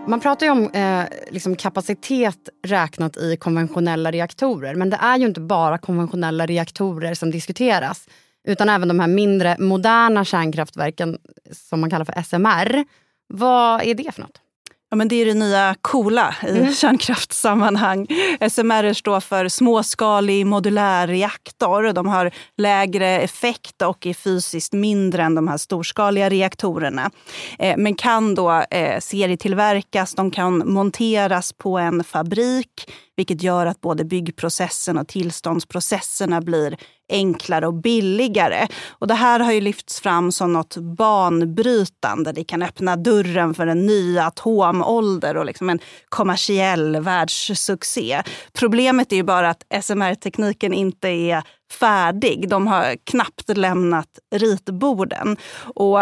Man 0.07 0.21
pratar 0.21 0.47
ju 0.47 0.53
om 0.53 0.71
eh, 0.71 1.05
liksom 1.31 1.57
kapacitet 1.57 2.49
räknat 2.67 3.17
i 3.17 3.37
konventionella 3.37 4.11
reaktorer. 4.11 4.75
Men 4.75 4.91
det 4.91 4.97
är 4.97 5.19
ju 5.19 5.27
inte 5.27 5.41
bara 5.41 5.79
konventionella 5.79 6.47
reaktorer 6.47 7.15
som 7.15 7.31
diskuteras. 7.31 8.09
Utan 8.49 8.69
även 8.69 8.89
de 8.89 9.01
här 9.01 9.07
mindre 9.07 9.57
moderna 9.59 10.25
kärnkraftverken 10.25 11.19
som 11.53 11.81
man 11.81 11.91
kallar 11.91 12.05
för 12.05 12.23
SMR. 12.23 12.85
Vad 13.27 13.83
är 13.83 13.95
det 13.95 14.15
för 14.15 14.23
något? 14.23 14.41
Ja, 14.91 14.97
men 14.97 15.09
det 15.09 15.15
är 15.17 15.27
det 15.27 15.35
nya 15.35 15.75
coola 15.83 16.35
i 16.43 16.59
mm. 16.59 16.75
kärnkraftssammanhang. 16.75 18.07
SMR 18.51 18.93
står 18.93 19.21
för 19.21 19.49
småskalig 19.49 20.47
modulär 20.47 21.07
reaktor. 21.07 21.93
De 21.93 22.09
har 22.09 22.31
lägre 22.57 23.07
effekt 23.21 23.83
och 23.83 24.07
är 24.07 24.15
fysiskt 24.15 24.73
mindre 24.73 25.23
än 25.23 25.35
de 25.35 25.49
här 25.49 25.57
storskaliga 25.57 26.29
reaktorerna. 26.29 27.11
Eh, 27.59 27.77
men 27.77 27.95
kan 27.95 28.35
då 28.35 28.65
eh, 28.71 29.01
serietillverkas, 29.01 30.15
de 30.15 30.31
kan 30.31 30.73
monteras 30.73 31.53
på 31.53 31.79
en 31.79 32.05
fabrik 32.05 32.91
vilket 33.19 33.43
gör 33.43 33.67
att 33.67 33.81
både 33.81 34.05
byggprocessen 34.05 34.99
och 34.99 35.09
tillståndsprocesserna 35.09 36.41
blir 36.41 36.77
enklare 37.09 37.67
och 37.67 37.75
billigare. 37.75 38.67
Och 38.89 39.07
det 39.07 39.15
här 39.15 39.41
har 39.41 39.53
ju 39.53 39.61
lyfts 39.61 40.01
fram 40.01 40.33
som 40.33 40.53
något 40.53 40.77
banbrytande. 40.77 42.33
Det 42.33 42.45
kan 42.45 42.63
öppna 42.63 42.97
dörren 42.97 43.55
för 43.55 43.67
en 43.67 43.87
ny 43.87 44.19
atomålder 44.19 45.37
och 45.37 45.47
liksom 45.47 45.71
en 45.71 45.79
kommersiell 46.09 47.01
världssuccé. 47.01 48.23
Problemet 48.53 49.13
är 49.13 49.17
ju 49.17 49.23
bara 49.23 49.51
att 49.51 49.85
SMR-tekniken 49.85 50.73
inte 50.73 51.09
är 51.09 51.43
färdig. 51.81 52.49
De 52.49 52.67
har 52.67 52.97
knappt 53.05 53.57
lämnat 53.57 54.19
ritborden. 54.35 55.37
Och 55.75 56.01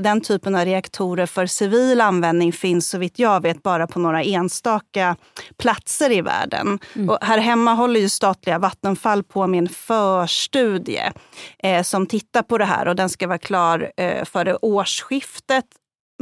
den 0.00 0.20
typen 0.20 0.54
av 0.54 0.64
reaktorer 0.64 1.26
för 1.26 1.46
civil 1.46 2.00
användning 2.00 2.52
finns 2.52 2.88
så 2.88 2.98
vitt 2.98 3.18
jag 3.18 3.42
vet 3.42 3.62
bara 3.62 3.86
på 3.86 3.98
några 3.98 4.22
enstaka 4.22 5.16
platser 5.58 6.12
i 6.12 6.20
världen. 6.20 6.78
Mm. 6.94 7.10
Och 7.10 7.18
här 7.20 7.38
hemma 7.38 7.74
håller 7.74 8.00
ju 8.00 8.08
statliga 8.08 8.58
Vattenfall 8.58 9.22
på 9.22 9.46
med 9.46 9.58
en 9.58 9.68
förstudie 9.68 11.12
eh, 11.58 11.82
som 11.82 12.06
tittar 12.06 12.42
på 12.42 12.58
det 12.58 12.64
här 12.64 12.88
och 12.88 12.96
den 12.96 13.08
ska 13.08 13.26
vara 13.26 13.38
klar 13.38 13.92
eh, 13.96 14.24
före 14.24 14.56
årsskiftet. 14.56 15.64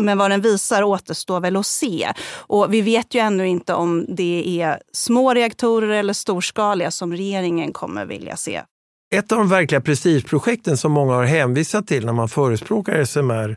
Men 0.00 0.18
vad 0.18 0.30
den 0.30 0.40
visar 0.40 0.82
återstår 0.82 1.40
väl 1.40 1.56
att 1.56 1.66
se. 1.66 2.12
Och 2.36 2.74
vi 2.74 2.80
vet 2.80 3.14
ju 3.14 3.20
ännu 3.20 3.48
inte 3.48 3.74
om 3.74 4.06
det 4.08 4.60
är 4.62 4.80
små 4.92 5.34
reaktorer 5.34 5.88
eller 5.88 6.12
storskaliga 6.12 6.90
som 6.90 7.12
regeringen 7.12 7.72
kommer 7.72 8.06
vilja 8.06 8.36
se 8.36 8.62
ett 9.10 9.32
av 9.32 9.38
de 9.38 9.48
verkliga 9.48 9.80
prestigeprojekten 9.80 10.76
som 10.76 10.92
många 10.92 11.14
har 11.14 11.24
hänvisat 11.24 11.86
till 11.86 12.06
när 12.06 12.12
man 12.12 12.28
förespråkar 12.28 13.04
SMR 13.04 13.56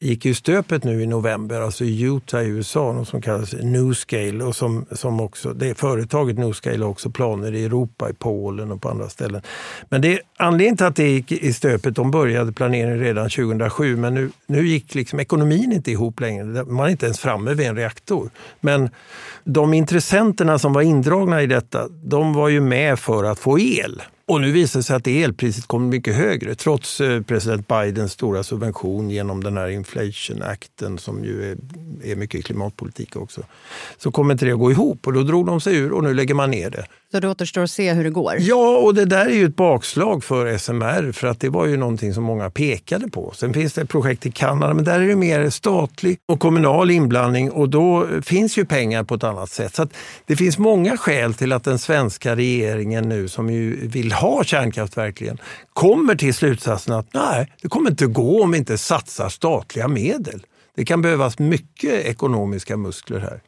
gick 0.00 0.24
ju 0.24 0.34
stöpet 0.34 0.84
nu 0.84 1.02
i 1.02 1.06
november, 1.06 1.60
alltså 1.60 1.84
i 1.84 2.02
Utah 2.02 2.42
i 2.42 2.46
USA, 2.46 2.92
något 2.92 3.08
som 3.08 3.22
kallas 3.22 3.52
Newscale. 3.52 4.44
Och 4.44 4.56
som, 4.56 4.86
som 4.92 5.20
också, 5.20 5.52
det 5.52 5.74
företaget 5.74 6.38
Newscale 6.38 6.84
har 6.84 6.90
också 6.90 7.10
planer 7.10 7.54
i 7.54 7.64
Europa, 7.64 8.10
i 8.10 8.12
Polen 8.12 8.72
och 8.72 8.82
på 8.82 8.88
andra 8.88 9.08
ställen. 9.08 9.42
Men 9.88 10.00
det, 10.00 10.20
anledningen 10.36 10.76
till 10.76 10.86
att 10.86 10.96
det 10.96 11.08
gick 11.08 11.32
i 11.32 11.52
stöpet, 11.52 11.94
de 11.94 12.10
började 12.10 12.52
planeringen 12.52 12.98
redan 12.98 13.30
2007, 13.30 13.96
men 13.96 14.14
nu, 14.14 14.30
nu 14.46 14.66
gick 14.66 14.94
liksom 14.94 15.20
ekonomin 15.20 15.72
inte 15.72 15.90
ihop 15.90 16.20
längre. 16.20 16.64
Man 16.64 16.86
är 16.86 16.90
inte 16.90 17.06
ens 17.06 17.18
framme 17.20 17.54
vid 17.54 17.66
en 17.66 17.76
reaktor. 17.76 18.30
Men 18.60 18.90
de 19.44 19.74
intressenterna 19.74 20.58
som 20.58 20.72
var 20.72 20.82
indragna 20.82 21.42
i 21.42 21.46
detta, 21.46 21.88
de 21.88 22.34
var 22.34 22.48
ju 22.48 22.60
med 22.60 22.98
för 22.98 23.24
att 23.24 23.38
få 23.38 23.58
el. 23.58 24.02
Och 24.30 24.40
nu 24.40 24.52
visar 24.52 24.80
det 24.80 24.84
sig 24.84 24.96
att 24.96 25.06
elpriset 25.06 25.66
kommer 25.66 25.88
mycket 25.88 26.14
högre 26.14 26.54
trots 26.54 27.00
eh, 27.00 27.22
president 27.22 27.68
Bidens 27.68 28.12
stora 28.12 28.42
subvention 28.42 29.10
genom 29.10 29.44
den 29.44 29.56
här 29.56 29.68
Inflation 29.68 30.42
Acten 30.42 30.98
som 30.98 31.24
ju 31.24 31.50
är, 31.50 31.56
är 32.04 32.16
mycket 32.16 32.44
klimatpolitik 32.44 33.16
också. 33.16 33.42
Så 33.98 34.10
kommer 34.10 34.32
inte 34.32 34.44
det 34.44 34.52
att 34.52 34.58
gå 34.58 34.70
ihop 34.70 35.06
och 35.06 35.12
då 35.12 35.22
drog 35.22 35.46
de 35.46 35.60
sig 35.60 35.76
ur 35.76 35.92
och 35.92 36.04
nu 36.04 36.14
lägger 36.14 36.34
man 36.34 36.50
ner 36.50 36.70
det. 36.70 36.86
Så 37.12 37.20
det 37.20 37.28
återstår 37.28 37.62
att 37.62 37.70
se 37.70 37.92
hur 37.92 38.04
det 38.04 38.10
går? 38.10 38.34
Ja, 38.38 38.76
och 38.76 38.94
det 38.94 39.04
där 39.04 39.26
är 39.26 39.34
ju 39.34 39.44
ett 39.44 39.56
bakslag 39.56 40.24
för 40.24 40.58
SMR 40.58 41.12
för 41.12 41.26
att 41.26 41.40
det 41.40 41.48
var 41.48 41.66
ju 41.66 41.76
någonting 41.76 42.14
som 42.14 42.24
många 42.24 42.50
pekade 42.50 43.10
på. 43.10 43.32
Sen 43.36 43.54
finns 43.54 43.72
det 43.72 43.80
ett 43.80 43.88
projekt 43.88 44.26
i 44.26 44.30
Kanada 44.30 44.74
men 44.74 44.84
där 44.84 45.00
är 45.00 45.08
det 45.08 45.16
mer 45.16 45.50
statlig 45.50 46.18
och 46.28 46.40
kommunal 46.40 46.90
inblandning 46.90 47.50
och 47.50 47.68
då 47.68 48.08
finns 48.22 48.58
ju 48.58 48.64
pengar 48.64 49.04
på 49.04 49.14
ett 49.14 49.24
annat 49.24 49.50
sätt. 49.50 49.74
Så 49.74 49.88
det 50.26 50.36
finns 50.36 50.58
många 50.58 50.96
skäl 50.96 51.34
till 51.34 51.52
att 51.52 51.64
den 51.64 51.78
svenska 51.78 52.36
regeringen 52.36 53.08
nu 53.08 53.28
som 53.28 53.50
ju 53.50 53.88
vill 53.88 54.12
ha 54.12 54.44
kärnkraft 54.44 54.96
verkligen 54.96 55.38
kommer 55.72 56.14
till 56.14 56.34
slutsatsen 56.34 56.94
att 56.94 57.14
nej, 57.14 57.52
det 57.62 57.68
kommer 57.68 57.90
inte 57.90 58.06
gå 58.06 58.42
om 58.42 58.50
vi 58.50 58.58
inte 58.58 58.78
satsar 58.78 59.28
statliga 59.28 59.88
medel. 59.88 60.46
Det 60.76 60.84
kan 60.84 61.02
behövas 61.02 61.38
mycket 61.38 61.92
ekonomiska 61.92 62.76
muskler 62.76 63.18
här. 63.18 63.40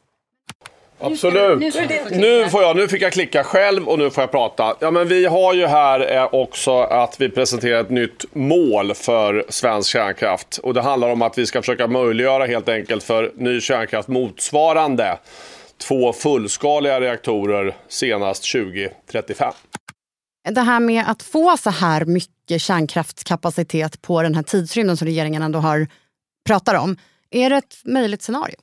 Absolut. 1.03 1.75
Nu, 2.11 2.49
får 2.49 2.61
jag, 2.63 2.75
nu 2.75 2.87
fick 2.87 3.01
jag 3.01 3.13
klicka 3.13 3.43
själv 3.43 3.87
och 3.87 3.99
nu 3.99 4.09
får 4.09 4.21
jag 4.21 4.31
prata. 4.31 4.75
Ja, 4.79 4.91
men 4.91 5.07
vi 5.07 5.25
har 5.25 5.53
ju 5.53 5.65
här 5.65 6.15
eh, 6.15 6.29
också 6.31 6.79
att 6.79 7.21
vi 7.21 7.29
presenterar 7.29 7.81
ett 7.81 7.89
nytt 7.89 8.25
mål 8.33 8.93
för 8.93 9.45
svensk 9.49 9.89
kärnkraft. 9.89 10.57
Och 10.57 10.73
det 10.73 10.81
handlar 10.81 11.09
om 11.09 11.21
att 11.21 11.37
vi 11.37 11.45
ska 11.45 11.61
försöka 11.61 11.87
möjliggöra 11.87 12.45
helt 12.45 12.69
enkelt 12.69 13.03
för 13.03 13.31
ny 13.35 13.61
kärnkraft 13.61 14.07
motsvarande 14.07 15.17
två 15.87 16.13
fullskaliga 16.13 17.01
reaktorer 17.01 17.75
senast 17.87 18.51
2035. 18.51 19.53
Det 20.49 20.61
här 20.61 20.79
med 20.79 21.03
att 21.07 21.21
få 21.23 21.57
så 21.57 21.69
här 21.69 22.05
mycket 22.05 22.61
kärnkraftskapacitet 22.61 24.01
på 24.01 24.21
den 24.21 24.35
här 24.35 24.43
tidsrymden 24.43 24.97
som 24.97 25.05
regeringen 25.05 25.41
ändå 25.41 25.59
har 25.59 25.87
pratar 26.47 26.75
om. 26.75 26.97
Är 27.31 27.49
det 27.49 27.55
ett 27.55 27.81
möjligt 27.85 28.21
scenario? 28.21 28.55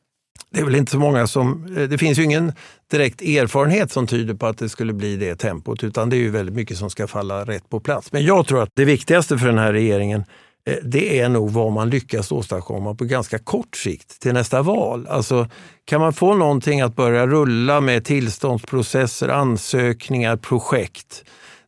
Det 0.53 0.61
är 0.61 0.65
väl 0.65 0.75
inte 0.75 0.93
så 0.93 0.99
många 0.99 1.27
som... 1.27 1.77
Eh, 1.77 1.89
det 1.89 1.99
finns 1.99 2.19
ju 2.19 2.25
ingen 2.25 2.53
direkt 2.91 3.23
erfarenhet 3.23 3.93
som 3.93 4.07
tyder 4.07 4.35
på 4.35 4.47
att 4.47 4.59
det 4.59 4.69
skulle 4.69 4.93
bli 4.93 5.17
det 5.17 5.37
tempot 5.37 5.85
utan 5.85 6.11
det 6.11 6.17
är 6.17 6.19
ju 6.19 6.31
väldigt 6.31 6.55
mycket 6.55 6.79
som 6.79 6.91
ska 6.91 7.07
falla 7.07 7.45
rätt 7.45 7.69
på 7.69 7.81
plats. 7.81 8.13
Men 8.13 8.25
jag 8.25 8.47
tror 8.47 8.63
att 8.63 8.71
det 8.75 8.85
viktigaste 8.85 9.39
för 9.39 9.47
den 9.47 9.59
här 9.59 9.73
regeringen 9.73 10.25
eh, 10.67 10.77
det 10.83 11.21
är 11.21 11.29
nog 11.29 11.51
vad 11.51 11.73
man 11.73 11.91
lyckas 11.91 12.33
åstadkomma 12.33 12.95
på 12.95 13.05
ganska 13.05 13.39
kort 13.39 13.77
sikt 13.77 14.21
till 14.21 14.33
nästa 14.33 14.63
val. 14.63 15.07
Alltså, 15.07 15.49
kan 15.85 16.01
man 16.01 16.13
få 16.13 16.35
någonting 16.35 16.81
att 16.81 16.97
börja 16.97 17.27
rulla 17.27 17.81
med 17.81 18.05
tillståndsprocesser, 18.05 19.29
ansökningar, 19.29 20.37
projekt 20.37 21.25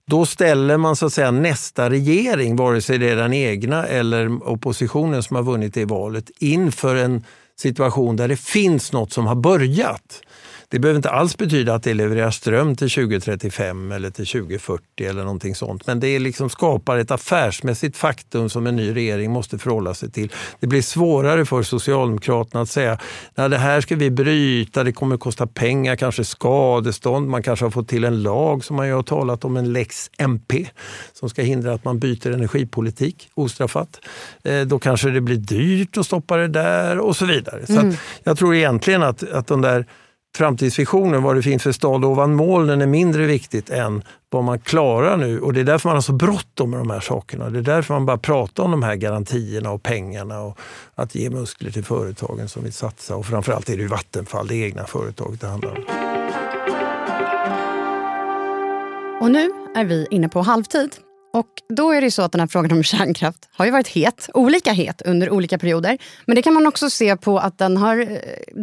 då 0.06 0.26
ställer 0.26 0.76
man 0.76 0.96
så 0.96 1.06
att 1.06 1.12
säga 1.12 1.30
nästa 1.30 1.90
regering, 1.90 2.56
vare 2.56 2.80
sig 2.80 2.98
det 2.98 3.10
är 3.10 3.16
den 3.16 3.32
egna 3.32 3.86
eller 3.86 4.48
oppositionen 4.48 5.22
som 5.22 5.36
har 5.36 5.42
vunnit 5.42 5.74
det 5.74 5.84
valet, 5.84 6.30
inför 6.38 6.96
en 6.96 7.24
situation 7.62 8.16
där 8.16 8.28
det 8.28 8.36
finns 8.36 8.92
något 8.92 9.12
som 9.12 9.26
har 9.26 9.34
börjat. 9.34 10.22
Det 10.72 10.78
behöver 10.78 10.96
inte 10.96 11.10
alls 11.10 11.36
betyda 11.36 11.74
att 11.74 11.82
det 11.82 11.94
levererar 11.94 12.30
ström 12.30 12.76
till 12.76 12.90
2035 12.90 13.92
eller 13.92 14.10
till 14.10 14.26
2040 14.26 14.84
eller 14.98 15.22
någonting 15.22 15.54
sånt. 15.54 15.86
Men 15.86 16.00
det 16.00 16.18
liksom 16.18 16.50
skapar 16.50 16.98
ett 16.98 17.10
affärsmässigt 17.10 17.96
faktum 17.96 18.48
som 18.48 18.66
en 18.66 18.76
ny 18.76 18.94
regering 18.94 19.30
måste 19.30 19.58
förhålla 19.58 19.94
sig 19.94 20.10
till. 20.10 20.32
Det 20.60 20.66
blir 20.66 20.82
svårare 20.82 21.44
för 21.44 21.62
Socialdemokraterna 21.62 22.62
att 22.62 22.68
säga 22.68 22.98
att 23.34 23.50
det 23.50 23.58
här 23.58 23.80
ska 23.80 23.96
vi 23.96 24.10
bryta, 24.10 24.84
det 24.84 24.92
kommer 24.92 25.14
att 25.14 25.20
kosta 25.20 25.46
pengar, 25.46 25.96
kanske 25.96 26.24
skadestånd. 26.24 27.28
Man 27.28 27.42
kanske 27.42 27.64
har 27.64 27.70
fått 27.70 27.88
till 27.88 28.04
en 28.04 28.22
lag 28.22 28.64
som 28.64 28.76
man 28.76 28.86
ju 28.86 28.94
har 28.94 29.02
talat 29.02 29.44
om, 29.44 29.56
en 29.56 29.72
lex 29.72 30.10
MP 30.18 30.66
som 31.12 31.28
ska 31.28 31.42
hindra 31.42 31.72
att 31.72 31.84
man 31.84 31.98
byter 31.98 32.30
energipolitik 32.30 33.30
ostraffat. 33.34 34.00
Eh, 34.44 34.60
då 34.60 34.78
kanske 34.78 35.10
det 35.10 35.20
blir 35.20 35.36
dyrt 35.36 35.96
att 35.96 36.06
stoppa 36.06 36.36
det 36.36 36.48
där 36.48 36.98
och 36.98 37.16
så 37.16 37.26
vidare. 37.26 37.66
Så 37.66 37.80
mm. 37.80 37.94
jag 38.24 38.38
tror 38.38 38.54
egentligen 38.54 39.02
att, 39.02 39.30
att 39.30 39.46
de 39.46 39.60
där 39.60 39.86
framtidsvisionen, 40.36 41.22
vad 41.22 41.36
det 41.36 41.42
finns 41.42 41.62
för 41.62 41.72
stad 41.72 42.04
ovan 42.04 42.34
molnen 42.34 42.82
är 42.82 42.86
mindre 42.86 43.26
viktigt 43.26 43.70
än 43.70 44.02
vad 44.30 44.44
man 44.44 44.58
klarar 44.58 45.16
nu. 45.16 45.40
Och 45.40 45.52
det 45.52 45.60
är 45.60 45.64
därför 45.64 45.88
man 45.88 45.96
har 45.96 46.02
så 46.02 46.12
bråttom 46.12 46.70
med 46.70 46.80
de 46.80 46.90
här 46.90 47.00
sakerna. 47.00 47.50
Det 47.50 47.58
är 47.58 47.62
därför 47.62 47.94
man 47.94 48.06
bara 48.06 48.18
pratar 48.18 48.62
om 48.62 48.70
de 48.70 48.82
här 48.82 48.96
garantierna 48.96 49.70
och 49.70 49.82
pengarna 49.82 50.40
och 50.40 50.58
att 50.94 51.14
ge 51.14 51.30
muskler 51.30 51.70
till 51.70 51.84
företagen 51.84 52.48
som 52.48 52.62
vill 52.62 52.72
satsa. 52.72 53.16
Och 53.16 53.26
framförallt 53.26 53.68
är 53.68 53.76
det 53.76 53.82
ju 53.82 53.88
Vattenfall, 53.88 54.46
det 54.46 54.56
egna 54.56 54.84
företaget 54.84 55.40
det 55.40 55.46
handlar 55.46 55.70
om. 55.70 55.84
Och 59.20 59.30
nu 59.30 59.50
är 59.74 59.84
vi 59.84 60.06
inne 60.10 60.28
på 60.28 60.40
halvtid. 60.40 60.90
Och 61.32 61.48
då 61.68 61.90
är 61.90 62.00
det 62.00 62.10
så 62.10 62.22
att 62.22 62.32
den 62.32 62.40
här 62.40 62.48
frågan 62.48 62.72
om 62.72 62.82
kärnkraft 62.82 63.48
har 63.52 63.64
ju 63.64 63.70
varit 63.70 63.88
het, 63.88 64.30
olika 64.34 64.72
het 64.72 65.02
under 65.04 65.30
olika 65.30 65.58
perioder. 65.58 65.98
Men 66.26 66.36
det 66.36 66.42
kan 66.42 66.54
man 66.54 66.66
också 66.66 66.90
se 66.90 67.16
på 67.16 67.38
att 67.38 67.58
den 67.58 67.76
har 67.76 67.98
eh, 67.98 68.06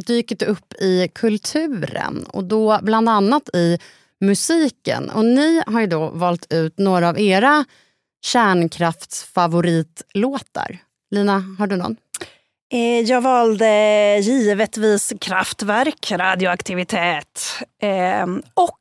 dykt 0.07 0.43
upp 0.43 0.73
i 0.73 1.09
kulturen 1.15 2.23
och 2.23 2.43
då 2.43 2.79
bland 2.81 3.09
annat 3.09 3.55
i 3.55 3.79
musiken. 4.21 5.09
Och 5.09 5.25
ni 5.25 5.63
har 5.67 5.81
ju 5.81 5.87
då 5.87 6.09
valt 6.09 6.53
ut 6.53 6.77
några 6.77 7.09
av 7.09 7.19
era 7.19 7.65
kärnkraftsfavoritlåtar. 8.25 10.77
Lina, 11.11 11.55
har 11.59 11.67
du 11.67 11.75
någon? 11.75 11.95
Eh, 12.73 12.99
jag 12.99 13.21
valde 13.21 14.19
givetvis 14.21 15.13
Kraftwerk, 15.21 16.11
radioaktivitet 16.11 17.41
eh, 17.81 18.27
och, 18.53 18.79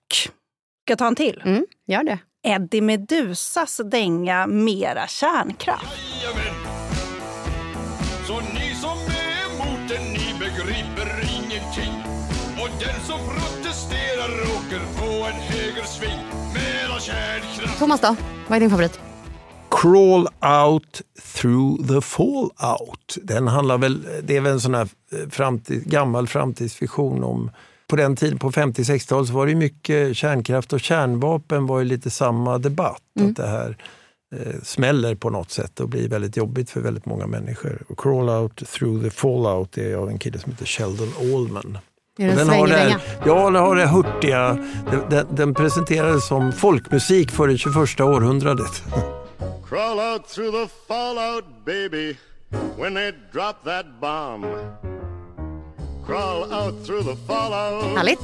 ska 0.82 0.92
jag 0.92 0.98
ta 0.98 1.06
en 1.06 1.14
till? 1.14 1.42
Mm, 1.44 1.66
gör 1.86 2.04
det. 2.04 2.18
Eddie 2.42 2.80
Medusas 2.80 3.80
dänga 3.84 4.46
Mera 4.46 5.06
kärnkraft. 5.06 5.86
Så 8.26 8.40
ni 8.40 8.74
som 8.74 8.98
är 8.98 9.54
emot 9.54 9.88
den, 9.88 10.04
ni 10.04 10.34
begriper 10.38 11.20
ingenting. 11.36 12.02
Och 12.62 12.68
den 12.80 13.00
som 13.06 13.18
protesterar 13.18 14.30
åker 14.56 15.00
på 15.00 15.26
en 15.26 15.40
högersving. 15.40 16.18
Mera 16.54 17.00
kärnkraft. 17.00 17.78
Thomas 17.78 18.00
då? 18.00 18.16
Vad 18.48 18.56
är 18.56 18.60
din 18.60 18.70
favorit? 18.70 19.00
Crawl 19.70 20.26
out 20.64 21.02
through 21.34 21.88
the 21.88 22.00
fallout. 22.00 23.18
Den 23.22 23.48
handlar 23.48 23.78
väl, 23.78 24.06
det 24.22 24.36
är 24.36 24.40
väl 24.40 24.52
en 24.52 24.60
sån 24.60 24.74
här 24.74 24.88
eh, 25.12 25.28
framtid, 25.30 25.84
gammal 25.84 26.28
framtidsvision 26.28 27.24
om 27.24 27.50
på 27.88 27.96
den 27.96 28.16
tiden, 28.16 28.38
på 28.38 28.50
50-60-talet, 28.50 29.30
var 29.30 29.46
det 29.46 29.54
mycket 29.54 30.16
kärnkraft 30.16 30.72
och 30.72 30.80
kärnvapen 30.80 31.66
var 31.66 31.78
ju 31.78 31.84
lite 31.84 32.10
samma 32.10 32.58
debatt. 32.58 33.02
Mm. 33.18 33.30
Att 33.30 33.36
det 33.36 33.46
här 33.46 33.76
eh, 34.34 34.62
smäller 34.62 35.14
på 35.14 35.30
något 35.30 35.50
sätt 35.50 35.80
och 35.80 35.88
blir 35.88 36.08
väldigt 36.08 36.36
jobbigt 36.36 36.70
för 36.70 36.80
väldigt 36.80 37.06
många 37.06 37.26
människor. 37.26 37.82
Och 37.88 37.98
Crawl 37.98 38.28
out 38.28 38.56
through 38.66 39.04
the 39.04 39.10
fallout 39.10 39.78
är 39.78 39.94
av 39.94 40.08
en 40.08 40.18
kille 40.18 40.38
som 40.38 40.52
heter 40.52 40.66
Sheldon 40.66 41.12
Allman. 41.20 41.78
Är 42.18 42.36
den 42.36 42.48
har 42.48 42.66
det 42.66 43.00
ja, 43.26 43.44
den 43.44 43.62
har 43.62 43.76
det 43.76 43.86
hurtiga. 43.86 44.58
Den, 45.10 45.26
den 45.30 45.54
presenterades 45.54 46.26
som 46.26 46.52
folkmusik 46.52 47.30
för 47.30 47.48
det 47.48 47.58
21 47.58 48.00
århundradet. 48.00 48.82
Crawl 49.68 50.00
out 50.00 50.28
through 50.28 50.50
the 50.50 50.68
fallout 50.88 51.44
baby 51.64 52.16
when 52.76 52.94
they 52.94 53.12
drop 53.32 53.64
that 53.64 53.86
bomb 54.00 54.44
Härligt. 57.96 58.20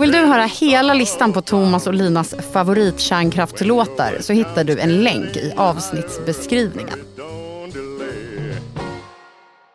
Vill 0.00 0.12
du 0.12 0.18
höra 0.18 0.44
hela 0.44 0.94
listan 0.94 1.32
på 1.32 1.42
Thomas 1.42 1.86
och 1.86 1.94
Linas 1.94 2.34
favoritkärnkraftslåtar 2.52 4.16
så 4.20 4.32
hittar 4.32 4.64
du 4.64 4.80
en 4.80 5.02
länk 5.02 5.36
i 5.36 5.52
avsnittsbeskrivningen. 5.56 6.98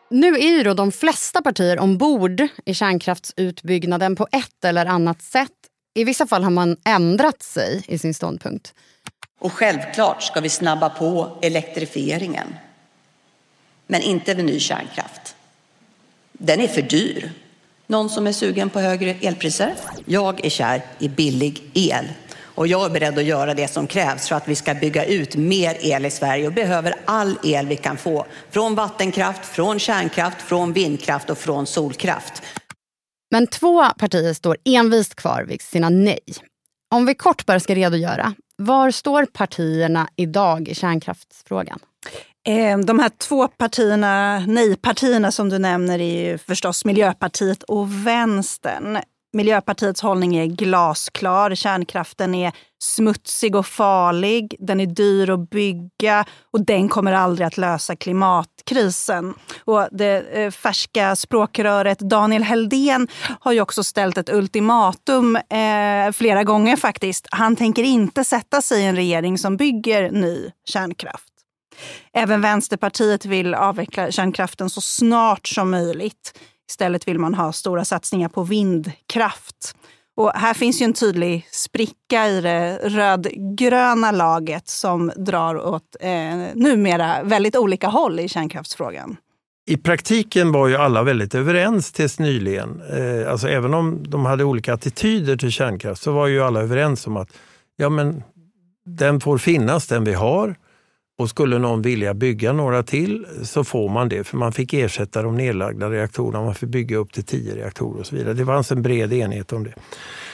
Nu 0.10 0.36
är 0.36 0.50
ju 0.58 0.64
då 0.64 0.74
de 0.74 0.92
flesta 0.92 1.42
partier 1.42 1.80
ombord 1.80 2.48
i 2.66 2.74
kärnkraftsutbyggnaden 2.74 4.16
på 4.16 4.28
ett 4.32 4.66
eller 4.66 4.86
annat 4.86 5.22
sätt. 5.22 5.52
I 5.96 6.04
vissa 6.04 6.28
fall 6.28 6.44
har 6.44 6.52
man 6.52 6.78
ändrat 6.86 7.44
sig 7.44 7.84
i 7.88 7.98
sin 7.98 8.14
ståndpunkt. 8.14 8.74
Och 9.40 9.54
självklart 9.54 10.24
ska 10.24 10.42
vi 10.42 10.50
snabba 10.50 10.90
på 10.90 11.40
elektrifieringen. 11.42 12.56
Men 13.88 14.02
inte 14.02 14.36
med 14.36 14.46
ny 14.46 14.60
kärnkraft. 14.60 15.35
Den 16.38 16.62
är 16.62 16.68
för 16.68 16.82
dyr. 16.82 17.32
Någon 17.88 18.10
som 18.10 18.28
är 18.28 18.32
sugen 18.32 18.70
på 18.70 18.80
högre 18.80 19.10
elpriser? 19.22 19.74
Jag 20.06 20.46
är 20.46 20.50
kär 20.50 20.82
i 21.00 21.10
billig 21.10 21.64
el. 21.74 22.06
Och 22.42 22.68
jag 22.68 22.86
är 22.86 22.90
beredd 22.90 23.18
att 23.18 23.24
göra 23.24 23.54
det 23.54 23.68
som 23.68 23.88
krävs 23.88 24.28
för 24.28 24.36
att 24.36 24.48
vi 24.48 24.56
ska 24.56 24.74
bygga 24.74 25.06
ut 25.06 25.36
mer 25.36 25.78
el 25.80 26.06
i 26.06 26.12
Sverige 26.12 26.48
och 26.48 26.54
behöver 26.54 26.96
all 27.06 27.38
el 27.44 27.68
vi 27.68 27.76
kan 27.76 27.98
få. 27.98 28.26
Från 28.52 28.76
vattenkraft, 28.76 29.46
från 29.46 29.80
kärnkraft, 29.80 30.42
från 30.42 30.74
vindkraft 30.74 31.30
och 31.30 31.38
från 31.38 31.66
solkraft. 31.66 32.44
Men 33.32 33.48
två 33.48 33.84
partier 33.90 34.34
står 34.34 34.58
envist 34.66 35.16
kvar 35.16 35.44
vid 35.44 35.62
sina 35.62 35.90
nej. 35.90 36.20
Om 36.96 37.06
vi 37.06 37.16
kort 37.16 37.46
bara 37.46 37.60
ska 37.60 37.76
redogöra, 37.76 38.34
var 38.58 38.92
står 38.92 39.26
partierna 39.26 40.10
idag 40.16 40.68
i 40.68 40.76
kärnkraftsfrågan? 40.76 41.80
Ehm, 42.48 42.86
de 42.86 43.00
här 43.00 43.10
två 43.10 43.48
partierna, 43.48 44.40
nej-partierna 44.40 45.32
som 45.32 45.50
du 45.50 45.60
nämner 45.60 46.00
är 46.02 46.30
ju 46.32 46.38
förstås 46.38 46.86
Miljöpartiet 46.86 47.64
och 47.64 48.08
Vänstern. 48.08 48.98
Miljöpartiets 49.34 50.02
hållning 50.02 50.36
är 50.36 50.46
glasklar. 50.46 51.56
Kärnkraften 51.56 52.36
är 52.36 52.52
smutsig 52.84 53.56
och 53.56 53.66
farlig. 53.66 54.56
Den 54.60 54.80
är 54.80 54.86
dyr 54.86 55.30
att 55.30 55.50
bygga 55.50 56.26
och 56.52 56.66
den 56.66 56.90
kommer 56.90 57.14
aldrig 57.14 57.48
att 57.48 57.58
lösa 57.58 57.96
klimatkrisen. 57.96 59.34
Och 59.66 59.88
det 59.92 60.44
eh, 60.44 60.52
färska 60.52 61.16
språkröret 61.16 62.00
Daniel 62.00 62.44
Heldén 62.44 63.08
har 63.40 63.52
ju 63.52 63.62
också 63.62 63.84
ställt 63.84 64.18
ett 64.18 64.30
ultimatum 64.30 65.36
eh, 65.36 66.12
flera 66.14 66.44
gånger 66.44 66.76
faktiskt. 66.76 67.28
Han 67.32 67.56
tänker 67.56 67.84
inte 67.84 68.24
sätta 68.24 68.62
sig 68.62 68.82
i 68.82 68.86
en 68.86 68.96
regering 68.96 69.38
som 69.38 69.58
bygger 69.58 70.12
ny 70.12 70.52
kärnkraft. 70.66 71.35
Även 72.14 72.42
Vänsterpartiet 72.42 73.26
vill 73.26 73.56
avveckla 73.56 74.12
kärnkraften 74.12 74.70
så 74.70 74.82
snart 74.82 75.48
som 75.48 75.72
möjligt. 75.72 76.40
Istället 76.70 77.08
vill 77.08 77.20
man 77.20 77.34
ha 77.34 77.54
stora 77.54 77.86
satsningar 77.86 78.30
på 78.30 78.44
vindkraft. 78.44 79.76
Och 80.18 80.32
här 80.36 80.54
finns 80.54 80.82
ju 80.82 80.84
en 80.84 80.94
tydlig 80.94 81.48
spricka 81.52 82.28
i 82.28 82.42
det 82.42 82.80
rödgröna 82.84 84.12
laget 84.12 84.68
som 84.68 85.12
drar 85.16 85.56
åt 85.56 85.96
eh, 86.00 86.10
numera 86.54 87.24
väldigt 87.24 87.56
olika 87.56 87.88
håll 87.88 88.20
i 88.20 88.28
kärnkraftsfrågan. 88.28 89.18
I 89.68 89.78
praktiken 89.78 90.52
var 90.52 90.68
ju 90.68 90.76
alla 90.76 91.04
väldigt 91.04 91.36
överens 91.36 91.92
tills 91.92 92.20
nyligen. 92.20 92.82
Eh, 92.82 93.32
alltså 93.32 93.48
även 93.48 93.74
om 93.74 94.04
de 94.10 94.26
hade 94.26 94.44
olika 94.44 94.74
attityder 94.74 95.38
till 95.38 95.52
kärnkraft 95.52 96.04
så 96.04 96.12
var 96.12 96.28
ju 96.28 96.44
alla 96.44 96.62
överens 96.62 97.08
om 97.08 97.18
att 97.18 97.30
ja, 97.76 97.90
men 97.90 98.24
den 98.86 99.20
får 99.20 99.38
finnas, 99.38 99.88
den 99.88 100.04
vi 100.04 100.14
har. 100.14 100.56
Och 101.18 101.30
skulle 101.30 101.60
någon 101.60 101.82
vilja 101.82 102.14
bygga 102.14 102.54
några 102.54 102.84
till 102.84 103.26
så 103.44 103.64
får 103.64 103.90
man 103.90 104.10
det, 104.10 104.24
för 104.24 104.38
man 104.38 104.52
fick 104.52 104.74
ersätta 104.74 105.22
de 105.22 105.38
nedlagda 105.38 105.90
reaktorerna. 105.90 106.46
Man 106.46 106.56
fick 106.56 106.70
bygga 106.70 106.98
upp 106.98 107.14
till 107.14 107.24
tio 107.24 107.56
reaktorer 107.56 108.00
och 108.00 108.06
så 108.06 108.16
vidare. 108.16 108.34
Det 108.34 108.46
fanns 108.46 108.72
en 108.72 108.82
bred 108.82 109.14
enighet 109.14 109.54
om 109.54 109.64
det. 109.64 109.74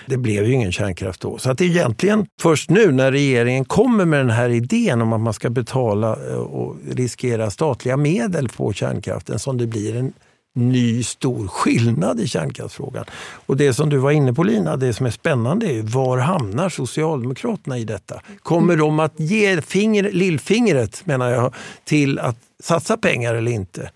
Det 0.06 0.18
blev 0.18 0.46
ju 0.46 0.54
ingen 0.54 0.72
kärnkraft 0.72 1.22
då. 1.22 1.38
Så 1.38 1.52
att 1.52 1.58
det 1.58 1.66
är 1.66 1.70
egentligen 1.70 2.26
först 2.42 2.70
nu 2.70 2.92
när 2.92 3.12
regeringen 3.12 3.66
kommer 3.66 4.06
med 4.06 4.20
den 4.20 4.30
här 4.30 4.50
idén 4.50 5.02
om 5.02 5.14
att 5.14 5.22
man 5.22 5.34
ska 5.34 5.50
betala 5.50 6.18
eh, 6.30 6.36
och 6.36 6.76
riskera 6.92 7.50
statliga 7.50 7.98
medel 7.98 8.50
på 8.50 8.74
kärnkraften 8.74 9.40
som 9.40 9.58
det 9.58 9.68
blir 9.68 9.96
en 9.96 10.14
ny 10.56 11.04
stor 11.04 11.48
skillnad 11.48 12.20
i 12.20 12.28
kärnkraftsfrågan. 12.28 13.06
Och 13.46 13.58
det 13.58 13.74
som 13.74 13.90
du 13.90 13.98
var 13.98 14.12
inne 14.12 14.34
på 14.34 14.44
Lina, 14.44 14.78
det 14.78 14.94
som 14.94 15.06
är 15.06 15.12
spännande 15.12 15.66
är 15.66 15.82
var 15.82 16.18
hamnar 16.18 16.70
Socialdemokraterna 16.70 17.78
i 17.78 17.84
detta? 17.84 18.22
Kommer 18.44 18.76
de 18.76 19.00
att 19.00 19.20
ge 19.20 19.62
finger, 19.62 20.12
lillfingret 20.12 21.06
menar 21.06 21.30
jag, 21.30 21.54
till 21.84 22.20
att 22.20 22.38
satsa 22.64 22.98
pengar 22.98 23.36
eller 23.36 23.52
inte? 23.52 23.92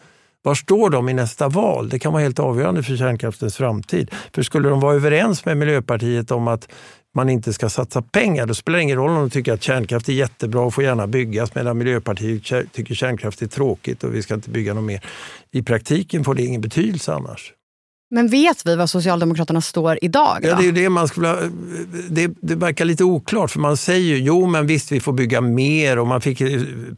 Var 0.45 0.55
står 0.55 0.89
de 0.89 1.09
i 1.09 1.13
nästa 1.13 1.49
val? 1.49 1.89
Det 1.89 1.99
kan 1.99 2.13
vara 2.13 2.23
helt 2.23 2.39
avgörande 2.39 2.83
för 2.83 2.97
kärnkraftens 2.97 3.57
framtid. 3.57 4.11
För 4.33 4.43
skulle 4.43 4.69
de 4.69 4.79
vara 4.79 4.95
överens 4.95 5.45
med 5.45 5.57
Miljöpartiet 5.57 6.31
om 6.31 6.47
att 6.47 6.67
man 7.15 7.29
inte 7.29 7.53
ska 7.53 7.69
satsa 7.69 8.01
pengar. 8.01 8.45
Då 8.45 8.53
spelar 8.53 8.77
det 8.77 8.83
ingen 8.83 8.97
roll 8.97 9.09
om 9.09 9.15
de 9.15 9.29
tycker 9.29 9.53
att 9.53 9.63
kärnkraft 9.63 10.09
är 10.09 10.13
jättebra 10.13 10.61
och 10.61 10.73
får 10.73 10.83
gärna 10.83 11.07
byggas 11.07 11.55
medan 11.55 11.77
Miljöpartiet 11.77 12.71
tycker 12.71 12.95
kärnkraft 12.95 13.41
är 13.41 13.47
tråkigt 13.47 14.03
och 14.03 14.15
vi 14.15 14.21
ska 14.21 14.33
inte 14.33 14.49
bygga 14.49 14.73
något 14.73 14.83
mer. 14.83 15.05
I 15.51 15.63
praktiken 15.63 16.23
får 16.23 16.35
det 16.35 16.43
ingen 16.43 16.61
betydelse 16.61 17.13
annars. 17.13 17.53
Men 18.15 18.27
vet 18.27 18.67
vi 18.67 18.75
var 18.75 18.87
Socialdemokraterna 18.87 19.61
står 19.61 19.99
idag? 20.01 20.37
Då? 20.41 20.47
Ja, 20.47 20.55
det, 20.55 20.67
är 20.67 20.71
det, 20.71 20.89
man 20.89 21.07
skulle, 21.07 21.35
det, 22.09 22.31
det 22.41 22.55
verkar 22.55 22.85
lite 22.85 23.03
oklart, 23.03 23.51
för 23.51 23.59
man 23.59 23.77
säger 23.77 24.15
ju 24.15 24.17
jo 24.17 24.47
men 24.47 24.67
visst 24.67 24.91
vi 24.91 24.99
får 24.99 25.13
bygga 25.13 25.41
mer 25.41 25.99
och 25.99 26.07
man 26.07 26.21
fick 26.21 26.41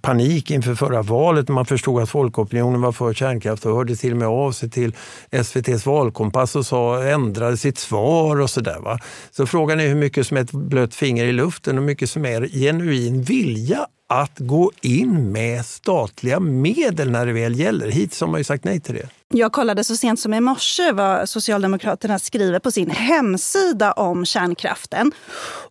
panik 0.01 0.51
inför 0.51 0.75
förra 0.75 1.01
valet 1.01 1.47
när 1.47 1.55
man 1.55 1.65
förstod 1.65 2.01
att 2.01 2.09
folkopinionen 2.09 2.81
var 2.81 2.91
för 2.91 3.13
kärnkraft 3.13 3.65
och 3.65 3.75
hörde 3.75 3.95
till 3.95 4.11
och 4.11 4.17
med 4.17 4.27
av 4.27 4.51
sig 4.51 4.69
till 4.69 4.95
SVTs 5.31 5.85
valkompass 5.85 6.55
och 6.55 6.65
sa, 6.65 7.03
ändrade 7.03 7.57
sitt 7.57 7.77
svar 7.77 8.41
och 8.41 8.49
sådär. 8.49 8.99
Så 9.31 9.45
frågan 9.45 9.79
är 9.79 9.87
hur 9.87 9.95
mycket 9.95 10.27
som 10.27 10.37
är 10.37 10.41
ett 10.41 10.51
blött 10.51 10.95
finger 10.95 11.25
i 11.25 11.31
luften 11.33 11.77
och 11.77 11.81
hur 11.81 11.87
mycket 11.87 12.09
som 12.09 12.25
är 12.25 12.47
genuin 12.47 13.23
vilja 13.23 13.87
att 14.07 14.39
gå 14.39 14.71
in 14.81 15.31
med 15.31 15.65
statliga 15.65 16.39
medel 16.39 17.11
när 17.11 17.25
det 17.25 17.33
väl 17.33 17.59
gäller. 17.59 17.87
Hittills 17.87 18.21
har 18.21 18.27
man 18.27 18.39
ju 18.39 18.43
sagt 18.43 18.63
nej 18.63 18.79
till 18.79 18.95
det. 18.95 19.09
Jag 19.33 19.51
kollade 19.51 19.83
så 19.83 19.95
sent 19.95 20.19
som 20.19 20.33
i 20.33 20.39
morse 20.39 20.91
vad 20.91 21.29
Socialdemokraterna 21.29 22.19
skriver 22.19 22.59
på 22.59 22.71
sin 22.71 22.89
hemsida 22.89 23.91
om 23.91 24.25
kärnkraften. 24.25 25.11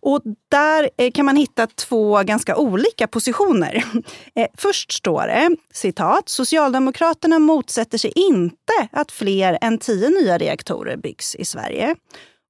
Och 0.01 0.21
där 0.51 0.89
eh, 0.97 1.11
kan 1.11 1.25
man 1.25 1.35
hitta 1.35 1.67
två 1.67 2.23
ganska 2.23 2.57
olika 2.57 3.07
positioner. 3.07 3.83
Eh, 4.35 4.47
först 4.57 4.91
står 4.91 5.27
det, 5.27 5.55
citat, 5.73 6.29
Socialdemokraterna 6.29 7.39
motsätter 7.39 7.97
sig 7.97 8.11
inte 8.15 8.73
att 8.91 9.11
fler 9.11 9.57
än 9.61 9.77
tio 9.77 10.09
nya 10.09 10.37
reaktorer 10.37 10.97
byggs 10.97 11.35
i 11.35 11.45
Sverige. 11.45 11.95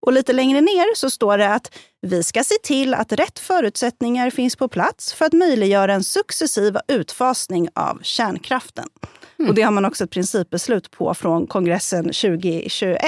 Och 0.07 0.13
lite 0.13 0.33
längre 0.33 0.61
ner 0.61 0.95
så 0.95 1.09
står 1.09 1.37
det 1.37 1.53
att 1.53 1.77
vi 2.01 2.23
ska 2.23 2.43
se 2.43 2.55
till 2.63 2.93
att 2.93 3.11
rätt 3.11 3.39
förutsättningar 3.39 4.29
finns 4.29 4.55
på 4.55 4.67
plats 4.67 5.13
för 5.13 5.25
att 5.25 5.33
möjliggöra 5.33 5.93
en 5.93 6.03
successiv 6.03 6.77
utfasning 6.87 7.69
av 7.75 7.99
kärnkraften. 8.03 8.87
Mm. 9.39 9.49
Och 9.49 9.55
det 9.55 9.61
har 9.61 9.71
man 9.71 9.85
också 9.85 10.03
ett 10.03 10.09
principbeslut 10.09 10.91
på 10.91 11.13
från 11.13 11.47
kongressen 11.47 12.03
2021. 12.03 13.01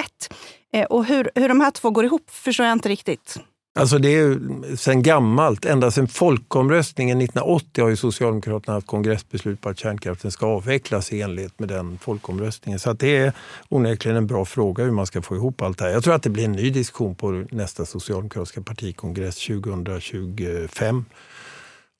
Eh, 0.73 0.85
och 0.85 1.05
hur, 1.05 1.31
hur 1.35 1.49
de 1.49 1.61
här 1.61 1.71
två 1.71 1.89
går 1.89 2.05
ihop 2.05 2.29
förstår 2.29 2.65
jag 2.65 2.73
inte 2.73 2.89
riktigt. 2.89 3.39
Alltså 3.79 3.97
det 3.97 4.15
är 4.15 4.39
sen 4.75 5.03
gammalt, 5.03 5.65
ända 5.65 5.91
sedan 5.91 6.07
folkomröstningen 6.07 7.21
1980 7.21 7.83
har 7.83 7.89
ju 7.89 7.95
Socialdemokraterna 7.95 8.73
haft 8.73 8.87
kongressbeslut 8.87 9.61
på 9.61 9.69
att 9.69 9.79
kärnkraften 9.79 10.31
ska 10.31 10.45
avvecklas 10.45 11.13
i 11.13 11.21
enlighet 11.21 11.59
med 11.59 11.69
den 11.69 11.97
folkomröstningen. 11.97 12.79
Så 12.79 12.93
det 12.93 13.17
är 13.17 13.33
onekligen 13.69 14.17
en 14.17 14.27
bra 14.27 14.45
fråga 14.45 14.83
hur 14.83 14.91
man 14.91 15.05
ska 15.05 15.21
få 15.21 15.35
ihop 15.35 15.61
allt 15.61 15.77
det 15.77 15.85
här. 15.85 15.91
Jag 15.91 16.03
tror 16.03 16.13
att 16.13 16.23
det 16.23 16.29
blir 16.29 16.45
en 16.45 16.51
ny 16.51 16.69
diskussion 16.69 17.15
på 17.15 17.45
nästa 17.51 17.85
socialdemokratiska 17.85 18.61
partikongress 18.61 19.47
2025. 19.47 21.05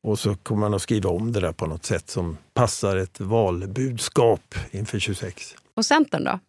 Och 0.04 0.20
så 0.20 0.36
kommer 0.36 0.62
man 0.62 0.74
att 0.74 0.82
skriva 0.82 1.10
om 1.10 1.32
det 1.32 1.40
där 1.40 1.52
på 1.52 1.66
något 1.66 1.86
sätt 1.86 2.10
som 2.10 2.38
passar 2.54 2.98
ett 2.98 3.20
valbudskap 3.20 4.56
inför 4.72 5.00
26. 5.00 5.56
Och 5.76 5.86
Centern 5.86 6.24
då? 6.24 6.40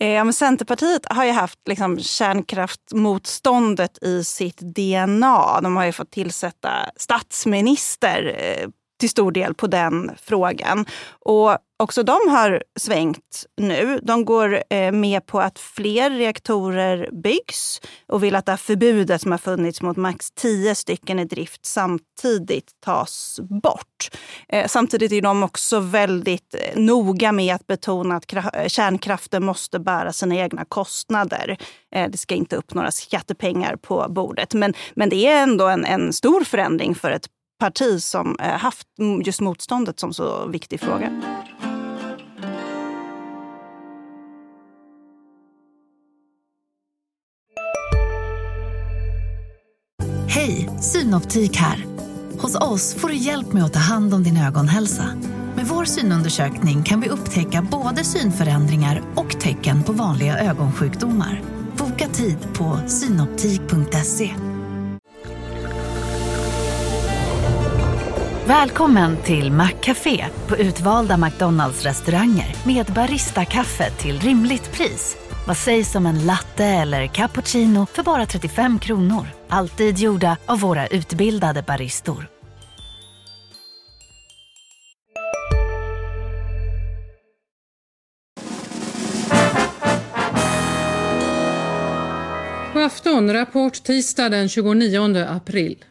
Eh, 0.00 0.12
ja, 0.12 0.24
men 0.24 0.32
Centerpartiet 0.32 1.06
har 1.10 1.24
ju 1.24 1.30
haft 1.30 1.58
liksom, 1.68 1.98
kärnkraftmotståndet 1.98 4.02
i 4.02 4.24
sitt 4.24 4.58
DNA. 4.58 5.60
De 5.60 5.76
har 5.76 5.84
ju 5.84 5.92
fått 5.92 6.10
tillsätta 6.10 6.70
statsminister 6.96 8.36
eh, 8.38 8.68
till 9.00 9.10
stor 9.10 9.32
del 9.32 9.54
på 9.54 9.66
den 9.66 10.10
frågan. 10.22 10.86
Och 11.20 11.58
också 11.80 12.02
de 12.02 12.18
har 12.28 12.62
svängt 12.78 13.44
nu. 13.56 14.00
De 14.02 14.24
går 14.24 14.62
eh, 14.70 14.92
med 14.92 15.26
på 15.26 15.40
att 15.40 15.58
fler 15.58 16.10
reaktorer 16.10 17.08
byggs 17.12 17.80
och 18.08 18.24
vill 18.24 18.36
att 18.36 18.46
det 18.46 18.52
här 18.52 18.56
förbudet 18.56 19.20
som 19.20 19.30
har 19.30 19.38
funnits 19.38 19.82
mot 19.82 19.96
max 19.96 20.30
10 20.30 20.74
stycken 20.74 21.18
i 21.18 21.24
drift 21.24 21.66
samtidigt 21.66 22.70
tas 22.84 23.40
bort. 23.62 24.10
Eh, 24.48 24.66
samtidigt 24.66 25.12
är 25.12 25.22
de 25.22 25.42
också 25.42 25.80
väldigt 25.80 26.54
eh, 26.54 26.80
noga 26.80 27.32
med 27.32 27.54
att 27.54 27.66
betona 27.66 28.16
att 28.16 28.32
eh, 28.32 28.66
kärnkraften 28.66 29.44
måste 29.44 29.78
bära 29.78 30.12
sina 30.12 30.36
egna 30.36 30.64
kostnader. 30.64 31.56
Eh, 31.94 32.10
det 32.10 32.18
ska 32.18 32.34
inte 32.34 32.56
upp 32.56 32.74
några 32.74 32.90
skattepengar 32.90 33.76
på 33.76 34.06
bordet. 34.08 34.54
Men, 34.54 34.74
men 34.94 35.08
det 35.08 35.26
är 35.26 35.42
ändå 35.42 35.66
en, 35.66 35.84
en 35.84 36.12
stor 36.12 36.44
förändring 36.44 36.94
för 36.94 37.10
ett 37.10 37.26
parti 37.60 38.02
som 38.02 38.36
eh, 38.40 38.46
haft 38.46 38.86
just 39.24 39.40
motståndet 39.40 40.00
som 40.00 40.12
så 40.12 40.46
viktig 40.46 40.80
fråga. 40.80 41.22
Hej, 50.28 50.70
Synoptik 50.80 51.56
här. 51.56 51.86
Hos 52.38 52.54
oss 52.54 52.94
får 52.94 53.08
du 53.08 53.14
hjälp 53.14 53.52
med 53.52 53.64
att 53.64 53.72
ta 53.72 53.78
hand 53.78 54.14
om 54.14 54.22
din 54.22 54.36
ögonhälsa. 54.36 55.04
Med 55.56 55.66
vår 55.66 55.84
synundersökning 55.84 56.82
kan 56.82 57.00
vi 57.00 57.08
upptäcka 57.08 57.66
både 57.70 58.04
synförändringar 58.04 59.02
och 59.14 59.40
tecken 59.40 59.82
på 59.82 59.92
vanliga 59.92 60.38
ögonsjukdomar. 60.38 61.42
Boka 61.76 62.08
tid 62.08 62.38
på 62.54 62.80
synoptik.se. 62.86 64.49
Välkommen 68.50 69.16
till 69.22 69.52
Maccafé 69.52 70.26
på 70.48 70.56
utvalda 70.56 71.16
McDonalds 71.16 71.84
restauranger 71.84 72.56
med 72.66 72.86
Baristakaffe 72.86 73.90
till 73.90 74.20
rimligt 74.20 74.72
pris. 74.72 75.16
Vad 75.46 75.56
sägs 75.56 75.94
om 75.94 76.06
en 76.06 76.26
latte 76.26 76.64
eller 76.64 77.06
cappuccino 77.06 77.86
för 77.86 78.02
bara 78.02 78.26
35 78.26 78.78
kronor? 78.78 79.26
Alltid 79.48 79.98
gjorda 79.98 80.36
av 80.46 80.60
våra 80.60 80.86
utbildade 80.86 81.62
baristor. 81.62 82.26
God 92.74 92.82
afton, 92.82 93.32
rapport 93.32 93.82
tisdag 93.82 94.28
den 94.28 94.48
29 94.48 95.26
april. 95.28 95.84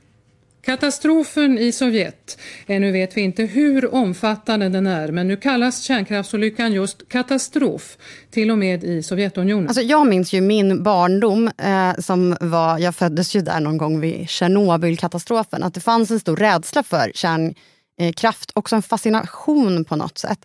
Katastrofen 0.62 1.58
i 1.58 1.72
Sovjet. 1.72 2.38
Ännu 2.68 2.92
vet 2.92 3.18
vi 3.18 3.22
inte 3.22 3.44
hur 3.44 3.94
omfattande 3.94 4.70
den 4.70 4.88
är 4.88 5.12
men 5.12 5.28
nu 5.28 5.38
kallas 5.38 5.82
kärnkraftsolyckan 5.82 6.74
just 6.74 7.10
katastrof, 7.10 7.98
till 8.32 8.52
och 8.52 8.58
med 8.58 8.84
i 8.84 9.04
Sovjetunionen. 9.04 9.68
Alltså 9.68 9.82
jag 9.82 10.08
minns 10.08 10.34
ju 10.34 10.42
min 10.42 10.84
barndom, 10.84 11.52
eh, 11.58 11.94
som 12.00 12.38
var, 12.42 12.78
jag 12.78 12.96
föddes 12.96 13.36
ju 13.36 13.42
där 13.42 13.60
någon 13.60 13.78
gång 13.78 14.00
vid 14.00 14.30
Tjernobylkatastrofen, 14.30 15.64
att 15.64 15.74
det 15.74 15.80
fanns 15.80 16.12
en 16.12 16.20
stor 16.20 16.36
rädsla 16.36 16.84
för 16.84 17.12
kärnkraft, 17.16 18.52
också 18.56 18.76
en 18.76 18.82
fascination 18.82 19.86
på 19.86 19.96
något 19.96 20.18
sätt. 20.18 20.40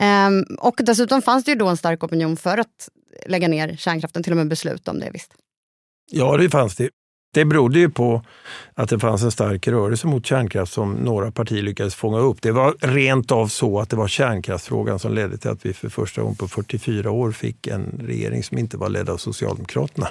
Eh, 0.00 0.56
och 0.58 0.74
dessutom 0.78 1.22
fanns 1.22 1.44
det 1.44 1.50
ju 1.50 1.58
då 1.58 1.68
en 1.68 1.76
stark 1.76 2.04
opinion 2.04 2.36
för 2.36 2.58
att 2.58 2.88
lägga 3.26 3.48
ner 3.48 3.76
kärnkraften, 3.76 4.22
till 4.22 4.32
och 4.32 4.36
med 4.36 4.48
beslut 4.48 4.88
om 4.88 5.00
det 5.00 5.10
visst. 5.12 5.34
Ja, 6.10 6.36
det 6.36 6.50
fanns 6.50 6.76
det. 6.76 6.90
Det 7.34 7.44
berodde 7.44 7.78
ju 7.78 7.90
på 7.90 8.22
att 8.74 8.88
det 8.88 8.98
fanns 8.98 9.22
en 9.22 9.30
stark 9.30 9.68
rörelse 9.68 10.06
mot 10.06 10.26
kärnkraft 10.26 10.72
som 10.72 10.92
några 10.92 11.30
partier 11.30 11.62
lyckades 11.62 11.94
fånga 11.94 12.18
upp. 12.18 12.42
Det 12.42 12.52
var 12.52 12.74
rent 12.80 13.32
av 13.32 13.48
så 13.48 13.80
att 13.80 13.90
det 13.90 13.96
var 13.96 14.08
kärnkraftsfrågan 14.08 14.98
som 14.98 15.14
ledde 15.14 15.38
till 15.38 15.50
att 15.50 15.66
vi 15.66 15.72
för 15.72 15.88
första 15.88 16.22
gången 16.22 16.36
på 16.36 16.48
44 16.48 17.10
år 17.10 17.32
fick 17.32 17.66
en 17.66 18.00
regering 18.06 18.42
som 18.42 18.58
inte 18.58 18.76
var 18.76 18.88
ledd 18.88 19.08
av 19.08 19.16
Socialdemokraterna. 19.16 20.08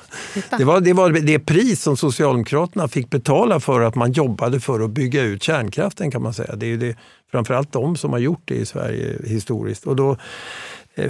Det 0.57 0.63
var, 0.63 0.81
det 0.81 0.93
var 0.93 1.09
det 1.09 1.39
pris 1.39 1.81
som 1.81 1.97
Socialdemokraterna 1.97 2.87
fick 2.87 3.09
betala 3.09 3.59
för 3.59 3.81
att 3.81 3.95
man 3.95 4.11
jobbade 4.11 4.59
för 4.59 4.79
att 4.79 4.89
bygga 4.89 5.21
ut 5.21 5.43
kärnkraften 5.43 6.11
kan 6.11 6.21
man 6.21 6.33
säga. 6.33 6.55
Det 6.55 6.65
är 6.65 6.69
ju 6.69 6.77
det, 6.77 6.97
framförallt 7.31 7.71
de 7.71 7.97
som 7.97 8.11
har 8.11 8.19
gjort 8.19 8.41
det 8.45 8.55
i 8.55 8.65
Sverige 8.65 9.19
historiskt. 9.25 9.87
Och 9.87 9.95
då, 9.95 10.17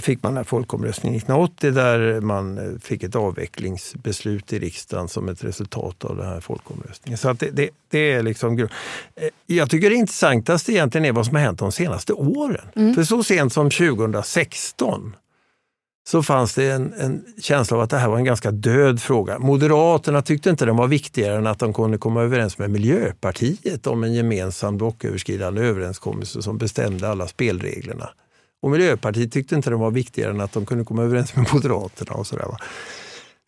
fick 0.00 0.22
man 0.22 0.36
en 0.36 0.44
folkomröstning 0.44 1.16
1980 1.16 1.70
där 1.70 2.20
man 2.20 2.58
eh, 2.58 2.78
fick 2.80 3.02
ett 3.02 3.16
avvecklingsbeslut 3.16 4.52
i 4.52 4.58
riksdagen 4.58 5.08
som 5.08 5.28
ett 5.28 5.44
resultat 5.44 6.04
av 6.04 6.16
den 6.16 6.26
här 6.26 6.40
folkomröstningen. 6.40 7.18
Så 7.18 7.28
att 7.28 7.40
det, 7.40 7.50
det, 7.50 7.70
det 7.90 8.12
är 8.12 8.22
liksom... 8.22 8.58
Eh, 8.58 8.68
jag 9.46 9.70
tycker 9.70 9.90
det 9.90 9.96
intressantaste 9.96 10.72
egentligen 10.72 11.04
är 11.04 11.12
vad 11.12 11.26
som 11.26 11.34
har 11.34 11.42
hänt 11.42 11.58
de 11.58 11.72
senaste 11.72 12.12
åren. 12.12 12.66
Mm. 12.76 12.94
För 12.94 13.04
så 13.04 13.24
sent 13.24 13.52
som 13.52 13.70
2016 13.70 15.16
så 16.06 16.22
fanns 16.22 16.54
det 16.54 16.70
en, 16.70 16.94
en, 16.98 17.24
känsla 17.40 17.76
av 17.76 17.82
att 17.82 17.90
det 17.90 17.98
här 17.98 18.08
var 18.08 18.18
en 18.18 18.24
ganska 18.24 18.50
död 18.50 19.02
fråga. 19.02 19.38
Moderaterna 19.38 20.22
tyckte 20.22 20.50
inte 20.50 20.66
den 20.66 20.76
var 20.76 20.86
viktigare 20.86 21.36
än 21.36 21.46
att 21.46 21.58
de 21.58 21.72
kunde 21.72 21.98
komma 21.98 22.22
överens 22.22 22.58
med 22.58 22.70
Miljöpartiet 22.70 23.86
om 23.86 24.04
en 24.04 24.14
gemensam 24.14 24.76
blocköverskridande 24.76 25.62
överenskommelse 25.62 26.42
som 26.42 26.58
bestämde 26.58 27.08
alla 27.08 27.28
spelreglerna. 27.28 28.08
Och 28.64 28.70
Miljöpartiet 28.70 29.32
tyckte 29.32 29.54
inte 29.54 29.70
den 29.70 29.78
var 29.78 29.90
viktigare 29.90 30.30
än 30.30 30.40
att 30.40 30.52
de 30.52 30.66
kunde 30.66 30.84
komma 30.84 31.02
överens 31.02 31.36
med 31.36 31.46
Moderaterna. 31.52 32.12
och 32.12 32.26
sådär. 32.26 32.46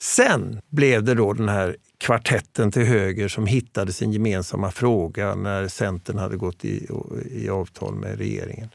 Sen 0.02 0.60
blev 0.70 1.04
det 1.04 1.14
då 1.14 1.32
den 1.32 1.48
här 1.48 1.76
kvartetten 1.98 2.72
till 2.72 2.82
höger 2.82 3.28
som 3.28 3.46
hittade 3.46 3.92
sin 3.92 4.12
gemensamma 4.12 4.70
fråga 4.70 5.34
när 5.34 5.68
Centern 5.68 6.18
hade 6.18 6.36
gått 6.36 6.64
i, 6.64 6.88
i 7.30 7.48
avtal 7.48 7.94
med 7.94 8.18
regeringen. 8.18 8.68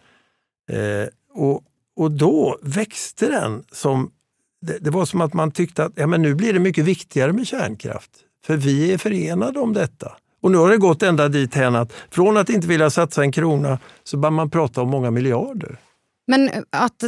Eh, 0.71 1.07
och, 1.33 1.63
och 1.95 2.11
då 2.11 2.57
växte 2.61 3.29
den 3.29 3.63
som... 3.71 4.11
Det, 4.61 4.77
det, 4.77 4.89
var 4.89 5.05
som 5.05 5.21
att 5.21 5.33
man 5.33 5.51
tyckte 5.51 5.83
att 5.83 5.91
ja, 5.95 6.07
men 6.07 6.21
nu 6.21 6.35
blir 6.35 6.53
det 6.53 6.59
mycket 6.59 6.85
viktigare 6.85 7.33
med 7.33 7.47
kärnkraft. 7.47 8.11
För 8.45 8.57
vi 8.57 8.93
är 8.93 8.97
förenade 8.97 9.59
om 9.59 9.73
detta. 9.73 10.17
Och 10.41 10.51
nu 10.51 10.57
har 10.57 10.69
det 10.69 10.77
gått 10.77 11.03
ända 11.03 11.27
dit 11.29 11.57
att 11.57 11.93
från 12.11 12.37
att 12.37 12.49
inte 12.49 12.67
vilja 12.67 12.89
satsa 12.89 13.21
en 13.21 13.31
krona 13.31 13.79
så 14.03 14.17
börjar 14.17 14.31
man 14.31 14.49
prata 14.49 14.81
om 14.81 14.89
många 14.89 15.11
miljarder. 15.11 15.79
Men 16.31 16.65
att, 16.69 17.03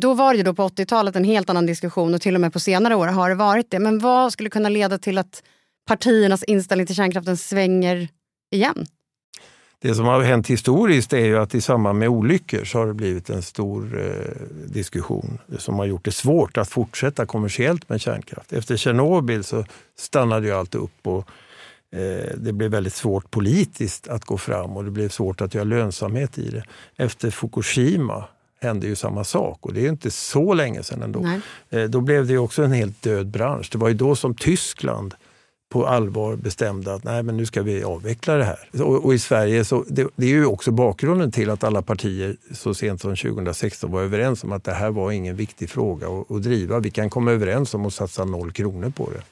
då 0.00 0.14
var 0.14 0.32
det 0.32 0.36
ju 0.36 0.42
då 0.42 0.54
på 0.54 0.68
80-talet 0.68 1.16
en 1.16 1.24
helt 1.24 1.50
annan 1.50 1.66
diskussion 1.66 2.14
och 2.14 2.20
till 2.20 2.34
och 2.34 2.40
med 2.40 2.52
på 2.52 2.60
senare 2.60 2.94
år 2.94 3.06
har 3.06 3.28
det 3.28 3.34
varit 3.34 3.70
det. 3.70 3.78
Men 3.78 3.98
vad 3.98 4.32
skulle 4.32 4.50
kunna 4.50 4.68
leda 4.68 4.98
till 4.98 5.18
att 5.18 5.42
partiernas 5.86 6.42
inställning 6.42 6.86
till 6.86 6.96
kärnkraften 6.96 7.36
svänger 7.36 8.08
igen? 8.50 8.86
Det 9.78 9.94
som 9.94 10.06
har 10.06 10.22
hänt 10.22 10.46
historiskt 10.46 11.12
är 11.12 11.24
ju 11.24 11.38
att 11.38 11.54
i 11.54 11.60
samband 11.60 11.98
med 11.98 12.08
olyckor 12.08 12.64
så 12.64 12.78
har 12.78 12.86
det 12.86 12.94
blivit 12.94 13.30
en 13.30 13.42
stor 13.42 14.00
eh, 14.00 14.46
diskussion 14.66 15.38
som 15.58 15.78
har 15.78 15.86
gjort 15.86 16.04
det 16.04 16.12
svårt 16.12 16.56
att 16.56 16.68
fortsätta 16.68 17.26
kommersiellt 17.26 17.88
med 17.88 18.00
kärnkraft. 18.00 18.52
Efter 18.52 18.76
Tjernobyl 18.76 19.44
så 19.44 19.64
stannade 19.98 20.46
ju 20.46 20.52
allt 20.52 20.74
upp 20.74 21.06
och 21.06 21.28
eh, 21.96 22.36
det 22.36 22.52
blev 22.52 22.70
väldigt 22.70 22.94
svårt 22.94 23.30
politiskt 23.30 24.08
att 24.08 24.24
gå 24.24 24.38
fram 24.38 24.76
och 24.76 24.84
det 24.84 24.90
blev 24.90 25.08
svårt 25.08 25.40
att 25.40 25.54
göra 25.54 25.64
lönsamhet 25.64 26.38
i 26.38 26.50
det. 26.50 26.64
Efter 26.96 27.30
Fukushima 27.30 28.24
hände 28.60 28.86
ju 28.86 28.96
samma 28.96 29.24
sak 29.24 29.66
och 29.66 29.72
det 29.72 29.86
är 29.86 29.88
inte 29.88 30.10
så 30.10 30.54
länge 30.54 30.82
sedan 30.82 31.02
ändå. 31.02 31.20
Nej. 31.20 31.40
Eh, 31.70 31.84
då 31.84 32.00
blev 32.00 32.26
det 32.26 32.38
också 32.38 32.62
en 32.62 32.72
helt 32.72 33.02
död 33.02 33.26
bransch. 33.26 33.68
Det 33.72 33.78
var 33.78 33.88
ju 33.88 33.94
då 33.94 34.16
som 34.16 34.34
Tyskland 34.34 35.14
på 35.70 35.86
allvar 35.86 36.36
bestämde 36.36 36.94
att 36.94 37.04
nej, 37.04 37.22
men 37.22 37.36
nu 37.36 37.46
ska 37.46 37.62
vi 37.62 37.84
avveckla 37.84 38.34
det 38.34 38.44
här. 38.44 38.68
Och, 38.82 39.04
och 39.04 39.14
i 39.14 39.18
Sverige, 39.18 39.64
så 39.64 39.84
det, 39.88 40.08
det, 40.16 40.26
är 40.26 40.30
ju 40.30 40.46
också 40.46 40.70
bakgrunden 40.70 41.32
till 41.32 41.50
att 41.50 41.64
alla 41.64 41.82
partier 41.82 42.36
så 42.54 42.74
sent 42.74 43.00
som 43.00 43.16
2016 43.16 43.90
var 43.90 44.02
överens 44.02 44.44
om 44.44 44.52
att 44.52 44.64
det 44.64 44.72
här 44.72 44.90
var 44.90 45.12
ingen 45.12 45.36
viktig 45.36 45.70
fråga 45.70 46.08
att, 46.08 46.30
att 46.30 46.42
driva. 46.42 46.78
Vi 46.78 46.90
kan 46.90 47.10
komma 47.10 47.32
överens 47.32 47.74
om 47.74 47.86
att 47.86 47.94
satsa 47.94 48.24
noll 48.24 48.52
kronor 48.52 48.90
på 48.90 49.10
det. 49.10 49.22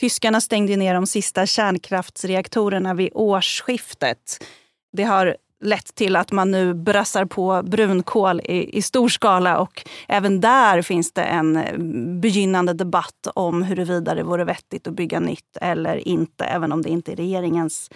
Tyskarna 0.00 0.40
stängde 0.40 0.76
ner 0.76 0.94
de 0.94 1.06
sista 1.06 1.46
kärnkraftsreaktorerna 1.46 2.94
vid 2.94 3.10
årsskiftet. 3.12 4.44
Det 4.92 5.02
har 5.02 5.36
lett 5.60 5.94
till 5.94 6.16
att 6.16 6.32
man 6.32 6.50
nu 6.50 6.74
brassar 6.74 7.24
på 7.24 7.62
brunkol 7.62 8.40
i, 8.40 8.78
i 8.78 8.82
stor 8.82 9.08
skala. 9.08 9.58
Och 9.58 9.82
även 10.08 10.40
där 10.40 10.82
finns 10.82 11.12
det 11.12 11.22
en 11.22 11.56
eh, 11.56 11.78
begynnande 12.20 12.72
debatt 12.72 13.26
om 13.34 13.62
huruvida 13.62 14.14
det 14.14 14.22
vore 14.22 14.44
vettigt 14.44 14.86
att 14.86 14.94
bygga 14.94 15.20
nytt 15.20 15.56
eller 15.60 16.08
inte, 16.08 16.44
även 16.44 16.72
om 16.72 16.82
det 16.82 16.88
inte 16.88 17.12
är 17.12 17.16
regeringens 17.16 17.90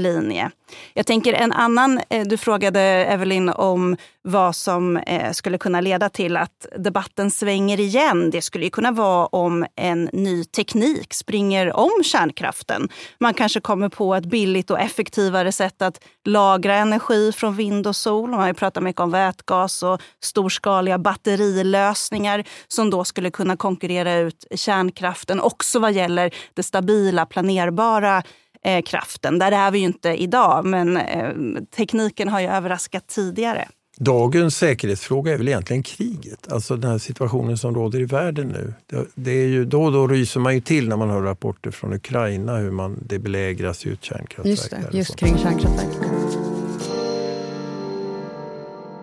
linje. 0.00 0.50
Jag 0.94 1.06
tänker 1.06 1.32
en 1.32 1.52
annan, 1.52 2.00
eh, 2.10 2.26
du 2.26 2.36
frågade 2.36 2.80
Evelyn 2.80 3.48
om 3.48 3.96
vad 4.22 4.56
som 4.56 4.96
eh, 4.96 5.32
skulle 5.32 5.58
kunna 5.58 5.80
leda 5.80 6.08
till 6.08 6.36
att 6.36 6.66
debatten 6.76 7.30
svänger 7.30 7.80
igen. 7.80 8.30
Det 8.30 8.42
skulle 8.42 8.70
kunna 8.70 8.92
vara 8.92 9.26
om 9.26 9.66
en 9.76 10.10
ny 10.12 10.44
teknik 10.44 11.14
springer 11.14 11.76
om 11.76 11.90
kärnkraften. 12.04 12.88
Man 13.18 13.34
kanske 13.34 13.60
kommer 13.60 13.88
på 13.88 14.14
ett 14.14 14.24
billigt 14.24 14.70
och 14.70 14.80
effektivare 14.80 15.52
sätt 15.52 15.82
att 15.82 16.00
lagra 16.24 16.74
energi 16.74 17.32
från 17.32 17.56
vind 17.56 17.86
och 17.86 17.96
sol. 17.96 18.30
Man 18.30 18.40
har 18.40 18.46
ju 18.46 18.54
pratat 18.54 18.82
mycket 18.82 19.00
om 19.00 19.10
vätgas 19.10 19.82
och 19.82 20.00
storskaliga 20.22 20.98
batterilösningar 20.98 22.44
som 22.68 22.90
då 22.90 23.04
skulle 23.04 23.30
kunna 23.30 23.56
konkurrera 23.56 24.14
ut 24.14 24.46
kärnkraften 24.54 25.40
också 25.40 25.78
vad 25.78 25.92
gäller 25.92 26.34
det 26.54 26.62
stabila, 26.62 27.26
planerbara 27.26 28.22
eh, 28.64 28.82
kraften. 28.82 29.38
Där 29.38 29.52
är 29.52 29.70
vi 29.70 29.78
ju 29.78 29.84
inte 29.84 30.22
idag, 30.22 30.64
men 30.64 30.96
eh, 30.96 31.32
tekniken 31.76 32.28
har 32.28 32.40
ju 32.40 32.46
överraskat 32.46 33.06
tidigare. 33.06 33.68
Dagens 33.98 34.56
säkerhetsfråga 34.56 35.32
är 35.32 35.36
väl 35.36 35.48
egentligen 35.48 35.82
kriget, 35.82 36.52
alltså 36.52 36.76
den 36.76 36.90
här 36.90 36.98
situationen 36.98 37.58
som 37.58 37.74
råder 37.74 38.00
i 38.00 38.04
världen 38.04 38.48
nu. 38.48 38.74
Det, 38.86 39.06
det 39.14 39.30
är 39.30 39.46
ju, 39.46 39.64
då 39.64 39.82
och 39.84 39.92
då 39.92 40.06
ryser 40.06 40.40
man 40.40 40.54
ju 40.54 40.60
till 40.60 40.88
när 40.88 40.96
man 40.96 41.10
hör 41.10 41.22
rapporter 41.22 41.70
från 41.70 41.92
Ukraina 41.92 42.56
hur 42.56 42.70
man, 42.70 42.98
det 43.06 43.18
belägras 43.18 43.86
ju 43.86 43.92
ett 43.92 44.04
kärnkraftverk. 44.04 44.46
Just 44.46 44.70
det, 44.70 44.88
just 44.92 45.16
kring 45.16 45.38
kärnkraftverk. 45.38 45.96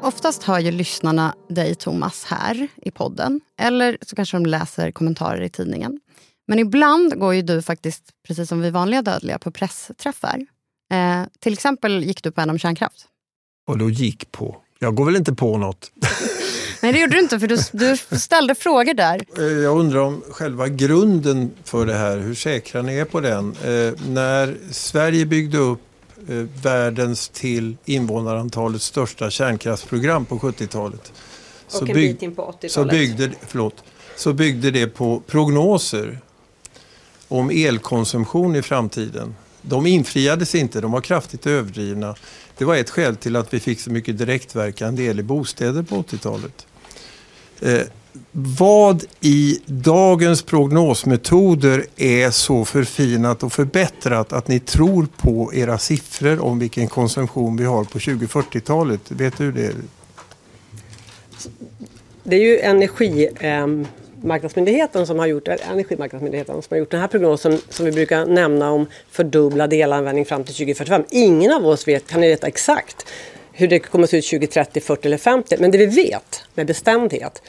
Oftast 0.02 0.44
hör 0.44 0.60
ju 0.60 0.72
lyssnarna 0.72 1.36
dig, 1.50 1.76
Thomas, 1.76 2.26
här 2.26 2.68
i 2.76 2.92
podden. 2.92 3.42
Eller 3.58 3.98
så 4.02 4.16
kanske 4.16 4.38
de 4.38 4.46
läser 4.46 4.92
kommentarer 4.92 5.42
i 5.42 5.50
tidningen. 5.50 6.00
Men 6.48 6.60
ibland 6.60 7.20
går 7.20 7.34
ju 7.34 7.42
du 7.42 7.62
faktiskt, 7.62 8.04
precis 8.28 8.50
som 8.50 8.62
vi 8.62 8.70
vanliga 8.70 9.02
dödliga, 9.02 9.40
på 9.40 9.52
pressträffar. 9.52 10.46
Eh, 10.92 11.24
till 11.40 11.54
exempel 11.54 12.04
gick 12.04 12.24
du 12.24 12.32
på 12.32 12.42
en 12.42 12.50
om 12.50 12.60
kärnkraft. 12.60 13.08
Och 13.68 13.78
då 13.78 13.90
gick 13.90 14.32
på? 14.32 14.58
Jag 14.80 14.96
går 14.96 15.06
väl 15.06 15.16
inte 15.16 15.34
på 15.34 15.58
något? 15.58 15.92
Nej, 16.82 16.94
det 16.94 17.00
gjorde 17.00 17.16
du 17.16 17.20
inte, 17.20 17.40
för 17.40 17.48
du, 17.48 17.58
du 17.72 18.18
ställde 18.18 18.56
frågor 18.56 18.94
där. 18.94 19.22
Eh, 19.38 19.44
jag 19.44 19.78
undrar 19.78 20.00
om 20.00 20.24
själva 20.30 20.68
grunden 20.68 21.52
för 21.64 21.86
det 21.86 21.94
här, 21.94 22.18
hur 22.18 22.36
säkra 22.36 22.82
ni 22.82 22.98
är 22.98 23.06
på 23.06 23.20
den. 23.20 23.52
Eh, 23.52 23.94
när 24.10 24.58
Sverige 24.72 25.26
byggde 25.26 25.58
upp 25.58 25.82
eh, 26.30 26.36
världens 26.64 27.30
till 27.30 27.78
invånarantalet 27.86 28.82
största 28.82 29.30
kärnkraftsprogram 29.30 30.26
på 30.26 30.40
70-talet. 30.40 31.14
Och 31.74 31.90
en 31.90 31.96
bit 31.96 32.22
in 32.22 32.36
på 32.36 32.42
80-talet. 32.42 32.72
Så 32.72 32.86
byggde, 32.86 33.32
förlåt, 33.48 33.84
så 34.16 34.34
byggde 34.34 34.72
det 34.72 34.88
på 34.88 35.22
prognoser 35.28 36.20
om 37.28 37.50
elkonsumtion 37.50 38.56
i 38.56 38.62
framtiden. 38.62 39.36
De 39.62 39.86
infriades 39.86 40.56
inte, 40.56 40.82
de 40.82 40.92
var 40.92 41.02
kraftigt 41.02 41.48
överdrivna. 41.48 42.16
Det 42.58 42.66
var 42.66 42.76
ett 42.76 42.90
skäl 42.90 43.16
till 43.16 43.36
att 43.36 43.54
vi 43.54 43.60
fick 43.60 43.80
så 43.80 43.92
mycket 43.92 44.18
direktverkande 44.18 45.04
el 45.04 45.20
i 45.20 45.24
bostäder 45.24 45.84
på 45.84 45.96
80-talet. 45.96 46.68
Eh, 47.62 47.82
vad 48.32 49.04
i 49.22 49.60
dagens 49.66 50.42
prognosmetoder 50.42 51.86
är 51.96 52.32
så 52.32 52.66
förfinat 52.66 53.44
och 53.44 53.54
förbättrat 53.54 54.34
att 54.34 54.48
ni 54.48 54.60
tror 54.60 55.08
på 55.18 55.54
era 55.54 55.78
siffror 55.78 56.40
om 56.40 56.60
vilken 56.60 56.88
konsumtion 56.88 57.58
vi 57.58 57.66
har 57.66 57.84
på 57.84 58.00
2040-talet? 58.00 59.02
Vet 59.08 59.38
du 59.38 59.52
det? 59.52 59.74
Det 62.24 62.36
är 62.36 62.42
ju 62.42 62.60
energi... 62.60 63.30
Eh 63.40 63.68
Marknadsmyndigheten 64.24 65.08
som 65.08 65.20
har 65.20 65.28
gjort, 65.28 65.48
Energimarknadsmyndigheten 65.48 66.62
som 66.62 66.68
har 66.70 66.78
gjort 66.78 66.92
den 66.92 67.00
här 67.00 67.08
prognosen 67.08 67.58
som 67.70 67.86
vi 67.86 67.92
brukar 67.92 68.26
nämna 68.26 68.72
om 68.72 68.86
fördubblad 69.12 69.74
elanvändning 69.74 70.26
fram 70.26 70.44
till 70.44 70.54
2045. 70.54 71.04
Ingen 71.10 71.54
av 71.54 71.68
oss 71.68 71.88
vet, 71.88 72.08
kan 72.08 72.22
veta 72.22 72.48
exakt 72.48 73.06
hur 73.52 73.68
det 73.68 73.80
kommer 73.80 74.04
att 74.04 74.10
se 74.10 74.18
ut 74.18 74.26
2030, 74.26 74.82
40 74.82 75.08
eller 75.08 75.18
50. 75.18 75.56
Men 75.60 75.72
det 75.72 75.78
vi 75.78 75.86
vet 75.86 76.44
med 76.54 76.68
bestämdhet 76.68 77.42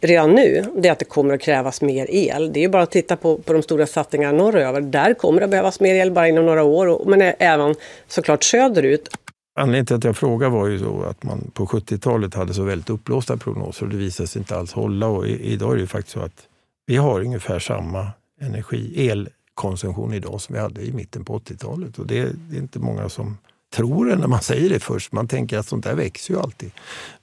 redan 0.00 0.34
nu 0.34 0.64
det 0.76 0.88
är 0.88 0.92
att 0.92 0.98
det 0.98 1.04
kommer 1.04 1.34
att 1.34 1.40
krävas 1.40 1.82
mer 1.82 2.06
el. 2.10 2.52
Det 2.52 2.64
är 2.64 2.68
bara 2.68 2.82
att 2.82 2.90
titta 2.90 3.16
på, 3.16 3.36
på 3.38 3.52
de 3.52 3.62
stora 3.62 3.86
satsningarna 3.86 4.38
norröver. 4.38 4.80
Där 4.80 5.14
kommer 5.14 5.40
det 5.40 5.44
att 5.44 5.50
behövas 5.50 5.80
mer 5.80 5.94
el 5.94 6.10
bara 6.10 6.28
inom 6.28 6.46
några 6.46 6.62
år, 6.62 7.02
men 7.06 7.32
även 7.38 7.74
såklart 8.08 8.44
söderut. 8.44 9.08
Anledningen 9.56 9.86
till 9.86 9.96
att 9.96 10.04
jag 10.04 10.16
frågar 10.16 10.50
var 10.50 10.66
ju 10.66 10.78
så 10.78 11.02
att 11.02 11.22
man 11.22 11.50
på 11.54 11.66
70-talet 11.66 12.34
hade 12.34 12.54
så 12.54 12.62
väldigt 12.62 12.90
uppblåsta 12.90 13.36
prognoser 13.36 13.86
och 13.86 13.92
det 13.92 13.96
visade 13.96 14.26
sig 14.26 14.38
inte 14.38 14.56
alls 14.56 14.72
hålla. 14.72 15.06
Och 15.06 15.26
idag 15.26 15.72
är 15.74 15.78
det 15.78 15.86
faktiskt 15.86 16.14
så 16.14 16.20
att 16.20 16.48
vi 16.86 16.96
har 16.96 17.20
ungefär 17.20 17.58
samma 17.58 18.12
energi, 18.40 19.08
elkonsumtion 19.08 20.14
idag 20.14 20.40
som 20.40 20.54
vi 20.54 20.60
hade 20.60 20.82
i 20.82 20.92
mitten 20.92 21.24
på 21.24 21.38
80-talet. 21.38 21.98
Och 21.98 22.06
det, 22.06 22.32
det 22.34 22.56
är 22.56 22.60
inte 22.60 22.78
många 22.78 23.08
som 23.08 23.38
tror 23.74 24.06
det 24.06 24.16
när 24.16 24.26
man 24.26 24.42
säger 24.42 24.70
det 24.70 24.80
först. 24.80 25.12
Man 25.12 25.28
tänker 25.28 25.58
att 25.58 25.66
sånt 25.66 25.84
där 25.84 25.94
växer 25.94 26.34
ju 26.34 26.40
alltid. 26.40 26.70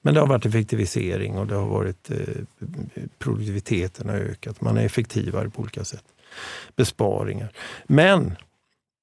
Men 0.01 0.13
det 0.13 0.19
har 0.19 0.27
varit 0.27 0.45
effektivisering 0.45 1.37
och 1.37 1.47
det 1.47 1.55
har 1.55 1.67
varit 1.67 2.11
eh, 2.11 2.17
produktiviteten 3.19 4.09
har 4.09 4.15
ökat. 4.15 4.61
Man 4.61 4.77
är 4.77 4.85
effektivare 4.85 5.49
på 5.49 5.61
olika 5.61 5.83
sätt. 5.83 6.03
Besparingar. 6.75 7.51
Men 7.87 8.35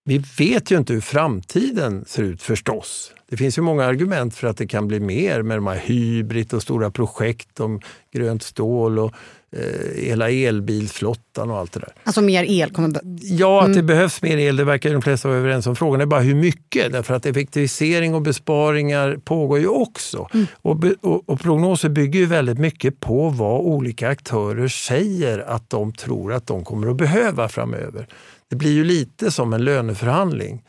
vi 0.08 0.24
vet 0.38 0.70
ju 0.70 0.78
inte 0.78 0.92
hur 0.92 1.00
framtiden 1.00 2.04
ser 2.06 2.22
ut 2.22 2.42
förstås. 2.42 3.12
Det 3.30 3.36
finns 3.36 3.58
ju 3.58 3.62
många 3.62 3.84
argument 3.84 4.34
för 4.34 4.48
att 4.48 4.56
det 4.56 4.66
kan 4.66 4.88
bli 4.88 5.00
mer 5.00 5.42
med 5.42 5.56
de 5.56 5.66
här 5.66 5.76
hybrid 5.76 6.54
och 6.54 6.62
stora 6.62 6.90
projekt 6.90 7.60
om 7.60 7.80
grönt 8.12 8.42
stål 8.42 8.98
och 8.98 9.14
eh, 9.52 10.02
hela 10.02 10.30
elbilsflottan 10.30 11.50
och 11.50 11.58
allt 11.58 11.72
det 11.72 11.80
där. 11.80 11.92
Alltså 12.04 12.20
mer 12.20 12.44
el 12.44 12.70
kommer... 12.70 13.00
Ja, 13.22 13.60
att 13.60 13.66
det 13.66 13.72
mm. 13.72 13.86
behövs 13.86 14.22
mer 14.22 14.38
el, 14.38 14.56
det 14.56 14.64
verkar 14.64 14.92
de 14.92 15.02
flesta 15.02 15.28
vara 15.28 15.38
överens 15.38 15.66
om. 15.66 15.76
Frågan 15.76 16.00
är 16.00 16.06
bara 16.06 16.20
hur 16.20 16.34
mycket, 16.34 16.92
därför 16.92 17.14
att 17.14 17.26
effektivisering 17.26 18.14
och 18.14 18.22
besparingar 18.22 19.18
pågår 19.24 19.58
ju 19.58 19.68
också. 19.68 20.28
Mm. 20.34 20.46
Och, 20.52 20.84
och, 21.00 21.28
och, 21.28 21.40
prognoser 21.40 21.88
bygger 21.88 22.20
ju 22.20 22.26
väldigt 22.26 22.58
mycket 22.58 23.00
på 23.00 23.28
vad 23.28 23.60
olika 23.60 24.08
aktörer 24.08 24.68
säger 24.68 25.38
att 25.38 25.70
de 25.70 25.92
tror 25.92 26.32
att 26.32 26.46
de 26.46 26.64
kommer 26.64 26.90
att 26.90 26.96
behöva 26.96 27.48
framöver. 27.48 28.08
Det 28.48 28.56
blir 28.56 28.72
ju 28.72 28.84
lite 28.84 29.30
som 29.30 29.52
en 29.52 29.64
löneförhandling. 29.64 30.62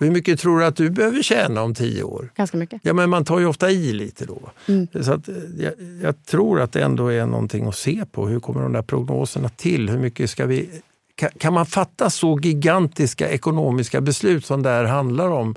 Hur 0.00 0.10
mycket 0.10 0.40
tror 0.40 0.58
du 0.58 0.64
att 0.64 0.76
du 0.76 0.90
behöver 0.90 1.22
tjäna 1.22 1.62
om 1.62 1.74
tio 1.74 2.02
år? 2.02 2.32
Ganska 2.36 2.56
mycket. 2.56 2.80
Ja, 2.84 2.92
men 2.92 3.10
man 3.10 3.24
tar 3.24 3.38
ju 3.38 3.46
ofta 3.46 3.70
i 3.70 3.92
lite 3.92 4.24
då. 4.24 4.50
Mm. 4.66 4.88
Så 5.00 5.12
att, 5.12 5.28
jag, 5.58 5.72
jag, 6.02 6.24
tror 6.24 6.60
att 6.60 6.72
det 6.72 6.82
ändå 6.82 7.08
är 7.08 7.26
någonting 7.26 7.66
att 7.66 7.76
se 7.76 8.04
på. 8.12 8.28
Hur 8.28 8.40
kommer 8.40 8.62
de 8.62 8.72
där 8.72 8.82
prognoserna 8.82 9.48
till? 9.48 9.90
Hur 9.90 9.98
mycket 9.98 10.30
ska 10.30 10.46
vi... 10.46 10.82
Kan, 11.14 11.30
kan 11.38 11.52
man 11.52 11.66
fatta 11.66 12.10
så 12.10 12.38
gigantiska 12.42 13.28
ekonomiska 13.28 14.00
beslut 14.00 14.46
som 14.46 14.62
det 14.62 14.70
här 14.70 14.84
handlar 14.84 15.28
om 15.28 15.54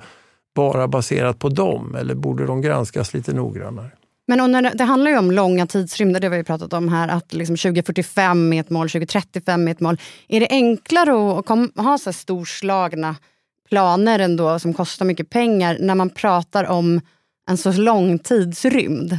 bara 0.56 0.88
baserat 0.88 1.40
på 1.40 1.50
dem? 1.50 1.96
Eller 1.96 2.16
borde 2.16 2.46
de 2.46 2.62
granskas 2.62 3.14
lite 3.14 3.34
noggrannare? 3.34 3.90
Men 4.30 4.52
när 4.52 4.62
det, 4.62 4.72
det, 4.76 4.84
handlar 4.84 5.12
ju 5.12 5.18
om 5.18 5.32
långa 5.32 5.68
tidsrymder, 5.68 6.20
det 6.20 6.28
har 6.28 6.38
vi 6.38 6.44
pratat 6.44 6.74
om 6.74 6.90
här. 6.90 7.08
Att 7.08 7.34
liksom 7.34 7.58
2045 7.58 8.54
är 8.54 8.60
ett 8.60 8.70
mål, 8.70 8.90
2035 8.90 9.68
är 9.68 9.72
ett 9.72 9.80
mål. 9.80 9.98
Är 10.28 10.40
det 10.40 10.48
enklare 10.50 11.40
att 11.40 11.46
kom, 11.46 11.72
ha 11.76 11.98
så 11.98 12.14
storslagna 12.14 13.16
planer 13.70 14.20
ändå 14.20 14.60
som 14.60 14.74
kostar 14.74 15.06
mycket 15.06 15.30
pengar 15.30 15.78
när 15.80 15.96
man 15.96 16.10
pratar 16.10 16.64
om 16.64 17.02
en 17.50 17.58
så 17.58 17.72
lång 17.72 18.20
tidsrymd? 18.20 19.18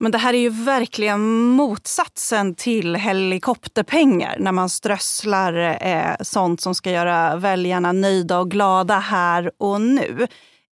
Men 0.00 0.12
det 0.12 0.18
här 0.18 0.34
är 0.34 0.38
ju 0.38 0.48
verkligen 0.48 1.20
motsatsen 1.44 2.54
till 2.54 2.94
helikopterpengar 2.94 4.36
när 4.38 4.52
man 4.52 4.68
strösslar 4.68 5.78
eh, 5.86 6.14
sånt 6.20 6.60
som 6.60 6.74
ska 6.74 6.90
göra 6.90 7.36
väljarna 7.36 7.92
nöjda 7.92 8.38
och 8.38 8.50
glada 8.50 8.98
här 8.98 9.50
och 9.58 9.80
nu. 9.80 10.26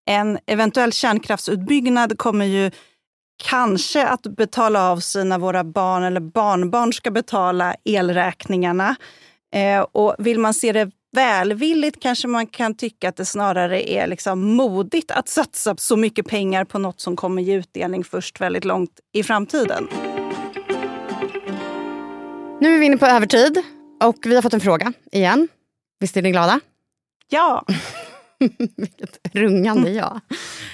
En 0.06 0.38
eventuell 0.46 0.92
kärnkraftsutbyggnad 0.92 2.18
kommer 2.18 2.44
ju 2.44 2.70
kanske 3.42 4.06
att 4.06 4.22
betala 4.22 4.90
av 4.90 5.00
sig 5.00 5.24
när 5.24 5.38
våra 5.38 5.64
barn 5.64 6.02
eller 6.02 6.20
barnbarn 6.20 6.92
ska 6.92 7.10
betala 7.10 7.74
elräkningarna. 7.84 8.96
Eh, 9.54 9.80
och 9.80 10.14
vill 10.18 10.38
man 10.38 10.54
se 10.54 10.72
det 10.72 10.90
välvilligt 11.12 12.02
kanske 12.02 12.28
man 12.28 12.46
kan 12.46 12.74
tycka 12.74 13.08
att 13.08 13.16
det 13.16 13.24
snarare 13.24 13.90
är 13.90 14.06
liksom 14.06 14.54
modigt 14.54 15.10
att 15.10 15.28
satsa 15.28 15.74
så 15.78 15.96
mycket 15.96 16.26
pengar 16.26 16.64
på 16.64 16.78
något 16.78 17.00
som 17.00 17.16
kommer 17.16 17.42
ge 17.42 17.54
utdelning 17.54 18.04
först 18.04 18.40
väldigt 18.40 18.64
långt 18.64 19.00
i 19.12 19.22
framtiden. 19.22 19.88
Nu 22.60 22.74
är 22.74 22.78
vi 22.78 22.86
inne 22.86 22.96
på 22.96 23.06
övertid 23.06 23.62
och 24.02 24.16
vi 24.24 24.34
har 24.34 24.42
fått 24.42 24.54
en 24.54 24.60
fråga 24.60 24.92
igen. 25.12 25.48
Visst 26.00 26.16
är 26.16 26.22
ni 26.22 26.30
glada? 26.30 26.60
Ja! 27.28 27.64
Vilket 28.76 29.18
rungande 29.32 29.90
ja. 29.90 30.20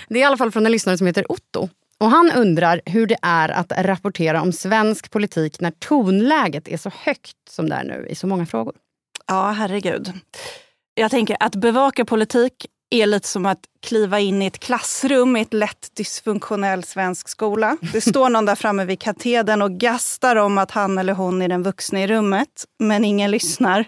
Det 0.09 0.19
är 0.19 0.23
i 0.23 0.25
alla 0.25 0.37
fall 0.37 0.53
från 0.53 0.67
en 0.67 0.73
lyssnare 0.73 0.99
som 0.99 1.07
heter 1.07 1.33
Otto. 1.33 1.69
Och 2.01 2.11
Han 2.11 2.33
undrar 2.33 2.81
hur 2.87 3.07
det 3.07 3.19
är 3.23 3.49
att 3.49 3.73
rapportera 3.77 4.43
om 4.43 4.53
svensk 4.53 5.11
politik 5.11 5.61
när 5.61 5.71
tonläget 5.71 6.69
är 6.69 6.77
så 6.77 6.91
högt 6.95 7.37
som 7.51 7.69
det 7.69 7.75
är 7.75 7.85
nu 7.85 8.07
i 8.11 8.15
så 8.15 8.27
många 8.27 8.47
frågor. 8.47 8.75
Ja, 9.27 9.51
herregud. 9.51 10.13
Jag 10.95 11.11
tänker 11.11 11.37
att 11.41 11.55
bevaka 11.55 12.05
politik 12.05 12.67
är 12.91 13.07
lite 13.07 13.29
som 13.29 13.47
att 13.47 13.59
kliva 13.83 14.21
in 14.21 14.43
i 14.43 14.47
ett 14.47 14.59
klassrum 14.59 15.37
i 15.37 15.41
ett 15.41 15.53
lätt 15.53 15.97
dysfunktionell 15.97 16.85
svensk 16.85 17.29
skola. 17.29 17.77
Det 17.93 18.01
står 18.11 18.29
någon 18.29 18.45
där 18.45 18.55
framme 18.55 18.85
vid 18.85 19.01
katedern 19.01 19.63
och 19.63 19.73
gastar 19.73 20.37
om 20.37 20.59
att 20.59 20.71
han 20.71 20.99
eller 20.99 21.13
hon 21.13 21.43
är 21.43 21.49
den 21.49 21.63
vuxna 21.63 22.03
i 22.03 22.07
rummet, 22.07 22.65
men 22.79 23.05
ingen 23.05 23.31
lyssnar. 23.31 23.87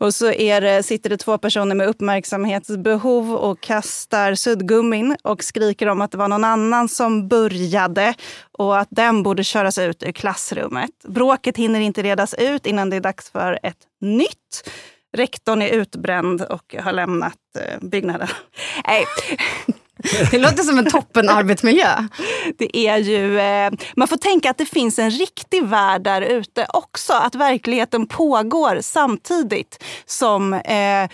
Och 0.00 0.14
så 0.14 0.32
är 0.32 0.60
det, 0.60 0.82
sitter 0.82 1.10
det 1.10 1.16
två 1.16 1.38
personer 1.38 1.74
med 1.74 1.88
uppmärksamhetsbehov 1.88 3.34
och 3.34 3.60
kastar 3.60 4.34
suddgummin 4.34 5.16
och 5.22 5.44
skriker 5.44 5.88
om 5.88 6.00
att 6.00 6.10
det 6.10 6.18
var 6.18 6.28
någon 6.28 6.44
annan 6.44 6.88
som 6.88 7.28
började 7.28 8.14
och 8.52 8.78
att 8.78 8.88
den 8.90 9.22
borde 9.22 9.44
köras 9.44 9.78
ut 9.78 10.02
ur 10.02 10.12
klassrummet. 10.12 10.90
Bråket 11.04 11.56
hinner 11.56 11.80
inte 11.80 12.02
redas 12.02 12.34
ut 12.34 12.66
innan 12.66 12.90
det 12.90 12.96
är 12.96 13.00
dags 13.00 13.30
för 13.30 13.58
ett 13.62 13.78
nytt. 14.00 14.70
Rektorn 15.12 15.62
är 15.62 15.68
utbränd 15.68 16.42
och 16.42 16.74
har 16.80 16.92
lämnat 16.92 17.38
eh, 17.58 17.88
byggnaden. 17.88 18.28
Nej. 18.86 19.04
Det 20.30 20.38
låter 20.38 20.62
som 20.62 20.78
en 20.78 20.90
toppen 20.90 21.28
arbetsmiljö. 21.28 22.08
Det 22.58 22.76
är 22.76 22.96
ju, 22.96 23.38
eh, 23.38 23.72
man 23.96 24.08
får 24.08 24.16
tänka 24.16 24.50
att 24.50 24.58
det 24.58 24.66
finns 24.66 24.98
en 24.98 25.10
riktig 25.10 25.64
värld 25.64 26.02
där 26.02 26.22
ute 26.22 26.66
också. 26.72 27.12
Att 27.12 27.34
verkligheten 27.34 28.06
pågår 28.06 28.78
samtidigt 28.80 29.84
som 30.06 30.52
eh, 30.52 31.10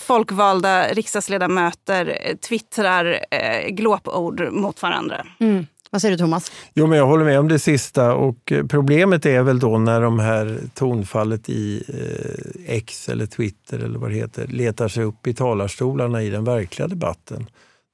folkvalda 0.00 0.88
riksdagsledamöter 0.88 2.18
eh, 2.22 2.36
twittrar 2.36 3.24
eh, 3.30 3.68
glåpord 3.68 4.52
mot 4.52 4.82
varandra. 4.82 5.26
Mm. 5.40 5.66
Vad 5.90 6.02
säger 6.02 6.16
du 6.16 6.18
Thomas? 6.18 6.52
Jo, 6.74 6.86
men 6.86 6.98
jag 6.98 7.06
håller 7.06 7.24
med 7.24 7.38
om 7.38 7.48
det 7.48 7.58
sista 7.58 8.14
och 8.14 8.52
eh, 8.52 8.66
problemet 8.66 9.26
är 9.26 9.42
väl 9.42 9.58
då 9.58 9.78
när 9.78 10.00
de 10.00 10.18
här 10.18 10.58
tonfallet 10.74 11.48
i 11.48 11.82
eh, 11.88 12.74
X 12.76 13.08
eller 13.08 13.26
Twitter 13.26 13.78
eller 13.78 13.98
vad 13.98 14.10
det 14.10 14.16
heter 14.16 14.46
letar 14.46 14.88
sig 14.88 15.04
upp 15.04 15.26
i 15.26 15.34
talarstolarna 15.34 16.22
i 16.22 16.30
den 16.30 16.44
verkliga 16.44 16.88
debatten. 16.88 17.46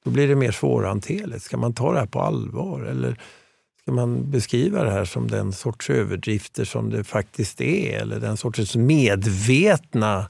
Då 0.04 0.10
blir 0.10 0.28
det 0.28 0.34
mer 0.34 0.52
svårhanterligt. 0.52 1.42
Ska 1.42 1.56
man 1.56 1.74
ta 1.74 1.92
det 1.92 1.98
här 1.98 2.06
på 2.06 2.20
allvar 2.20 2.80
eller 2.80 3.16
ska 3.82 3.92
man 3.92 4.30
beskriva 4.30 4.84
det 4.84 4.90
här 4.90 5.04
som 5.04 5.30
den 5.30 5.52
sorts 5.52 5.90
överdrifter 5.90 6.64
som 6.64 6.90
det 6.90 7.04
faktiskt 7.04 7.60
är 7.60 7.98
eller 7.98 8.20
den 8.20 8.36
sortens 8.36 8.76
medvetna 8.76 10.26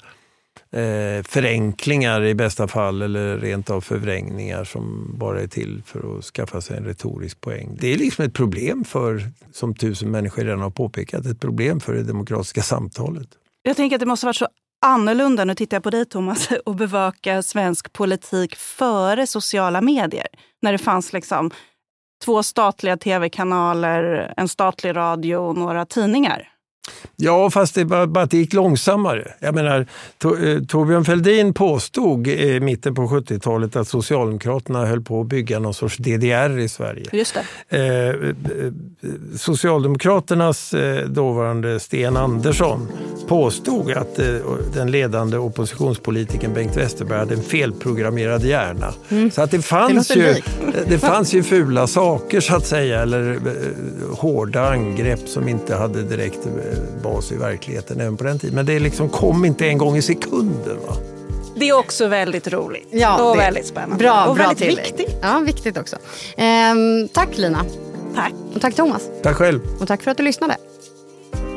eh, 0.75 1.23
förenklingar 1.23 2.25
i 2.25 2.35
bästa 2.35 2.69
fall 2.69 3.03
eller 3.03 3.39
rent 3.39 3.71
av 3.71 3.81
förvrängningar 3.81 4.65
som 4.65 5.15
bara 5.19 5.41
är 5.41 5.47
till 5.47 5.83
för 5.87 6.19
att 6.19 6.25
skaffa 6.25 6.61
sig 6.61 6.77
en 6.77 6.85
retorisk 6.85 7.41
poäng. 7.41 7.77
Det 7.81 7.93
är 7.93 7.97
liksom 7.97 8.25
ett 8.25 8.35
problem 8.35 8.85
för, 8.85 9.23
som 9.53 9.75
tusen 9.75 10.11
människor 10.11 10.45
redan 10.45 10.61
har 10.61 10.71
påpekat, 10.71 11.27
ett 11.27 11.41
problem 11.41 11.81
för 11.81 11.95
det 11.95 12.03
demokratiska 12.03 12.63
samtalet. 12.63 13.29
Jag 13.63 13.77
tänker 13.77 13.97
att 13.97 14.01
det 14.01 14.07
måste 14.07 14.27
varit 14.27 14.37
så 14.37 14.49
annorlunda, 14.87 15.45
nu 15.45 15.55
tittar 15.55 15.77
jag 15.77 15.83
på 15.83 15.91
dig 15.91 16.05
Thomas, 16.05 16.49
att 16.67 16.77
bevaka 16.77 17.43
svensk 17.43 17.93
politik 17.93 18.57
före 18.57 19.27
sociala 19.27 19.81
medier. 19.81 20.27
När 20.63 20.73
det 20.73 20.79
fanns 20.79 21.13
liksom 21.13 21.51
två 22.25 22.43
statliga 22.43 22.97
tv-kanaler, 22.97 24.35
en 24.37 24.49
statlig 24.49 24.97
radio 24.97 25.37
och 25.37 25.57
några 25.57 25.87
tidningar. 25.87 26.54
Ja, 27.17 27.51
fast 27.51 27.75
det 27.75 27.85
bara, 27.85 28.07
bara 28.07 28.25
att 28.25 28.31
det 28.31 28.37
gick 28.37 28.53
långsammare. 28.53 29.33
Jag 29.41 29.55
menar, 29.55 29.81
eh, 29.81 30.63
Torbjörn 30.69 31.05
Fälldin 31.05 31.55
påstod 31.55 32.27
i 32.27 32.61
mitten 32.61 32.95
på 32.95 33.03
70-talet 33.09 33.77
att 33.77 33.89
Socialdemokraterna 33.89 34.87
höll 34.87 35.01
på 35.01 35.21
att 35.21 35.27
bygga 35.27 35.59
någon 35.59 35.75
sorts 35.75 35.97
DDR 35.97 36.59
i 36.59 36.69
Sverige. 36.69 37.05
Just 37.13 37.39
det. 37.69 37.77
Eh, 37.79 38.09
eh, 38.09 38.73
Socialdemokraternas 39.37 40.75
dåvarande 41.07 41.81
Sten 41.81 42.17
Andersson 42.17 42.89
påstod 43.29 43.93
att 43.93 44.17
den 44.75 44.91
ledande 44.91 45.37
oppositionspolitikern 45.37 46.55
Bengt 46.55 46.77
Westerberg 46.77 47.19
hade 47.19 47.35
en 47.35 47.43
felprogrammerad 47.43 48.45
hjärna. 48.45 48.95
Mm. 49.09 49.31
Så 49.31 49.43
att 49.43 49.51
det 49.51 49.63
fanns, 49.63 50.09
Det 50.09 50.15
ju, 50.15 50.35
det 50.89 50.99
fanns 50.99 51.33
ju 51.33 51.43
fula 51.43 51.87
saker 51.87 52.41
så 52.41 52.57
att 52.57 52.67
säga, 52.67 53.03
eller 53.03 53.39
hårda 54.11 54.69
angrepp 54.69 55.29
som 55.29 55.49
inte 55.49 55.75
hade 55.75 56.03
direkt 56.03 56.47
bas 57.03 57.33
i 57.33 57.37
verkligheten 57.37 58.01
även 58.01 58.17
på 58.17 58.25
den 58.25 58.39
tiden. 58.39 58.55
Men 58.55 58.67
det 58.67 58.79
liksom 58.79 59.09
kom 59.09 59.45
inte 59.45 59.67
en 59.69 59.79
gång 59.79 59.97
i 59.97 60.03
sekunden. 60.03 60.77
Va? 60.87 60.97
Det 61.57 61.69
är 61.69 61.79
också 61.79 62.09
väldigt 62.09 62.49
roligt 62.49 62.89
Ja, 62.91 63.23
och 63.31 63.37
det- 63.37 63.43
väldigt 63.43 63.67
spännande. 63.67 63.97
Bra, 63.97 64.25
och 64.25 64.35
bra 64.35 64.45
väldigt 64.45 64.59
tillägg. 64.69 64.85
viktigt. 64.97 65.17
Ja, 65.23 65.39
viktigt 65.47 65.79
också. 65.79 65.97
Ehm, 66.37 67.09
tack 67.13 67.39
Lina. 67.39 67.65
Tack. 68.15 68.33
Och 68.55 68.61
tack 68.61 68.75
Thomas. 68.75 69.03
Tack 69.23 69.37
själv. 69.37 69.61
Och 69.81 69.89
tack 69.89 70.03
för 70.03 70.11
att 70.11 70.17
du 70.17 70.23
lyssnade. 70.23 70.57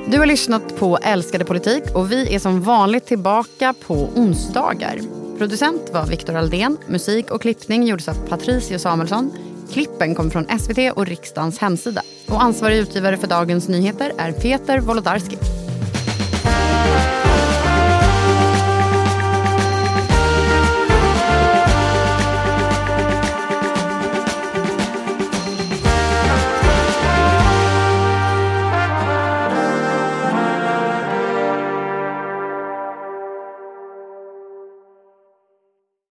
Du 0.09 0.19
har 0.19 0.25
lyssnat 0.25 0.77
på 0.79 0.97
Älskade 0.97 1.45
politik 1.45 1.83
och 1.93 2.11
vi 2.11 2.35
är 2.35 2.39
som 2.39 2.61
vanligt 2.61 3.05
tillbaka 3.05 3.73
på 3.87 3.93
onsdagar. 4.15 4.99
Producent 5.37 5.81
var 5.93 6.05
Viktor 6.05 6.35
Aldén. 6.35 6.77
Musik 6.87 7.31
och 7.31 7.41
klippning 7.41 7.83
gjordes 7.83 8.07
av 8.07 8.13
Patricio 8.29 8.77
Samuelsson. 8.79 9.31
Klippen 9.71 10.15
kom 10.15 10.31
från 10.31 10.59
SVT 10.59 10.91
och 10.93 11.05
riksdagens 11.05 11.59
hemsida. 11.59 12.01
Och 12.27 12.43
ansvarig 12.43 12.77
utgivare 12.77 13.17
för 13.17 13.27
dagens 13.27 13.67
nyheter 13.67 14.11
är 14.17 14.31
Peter 14.31 14.79
Wolodarski. 14.79 15.37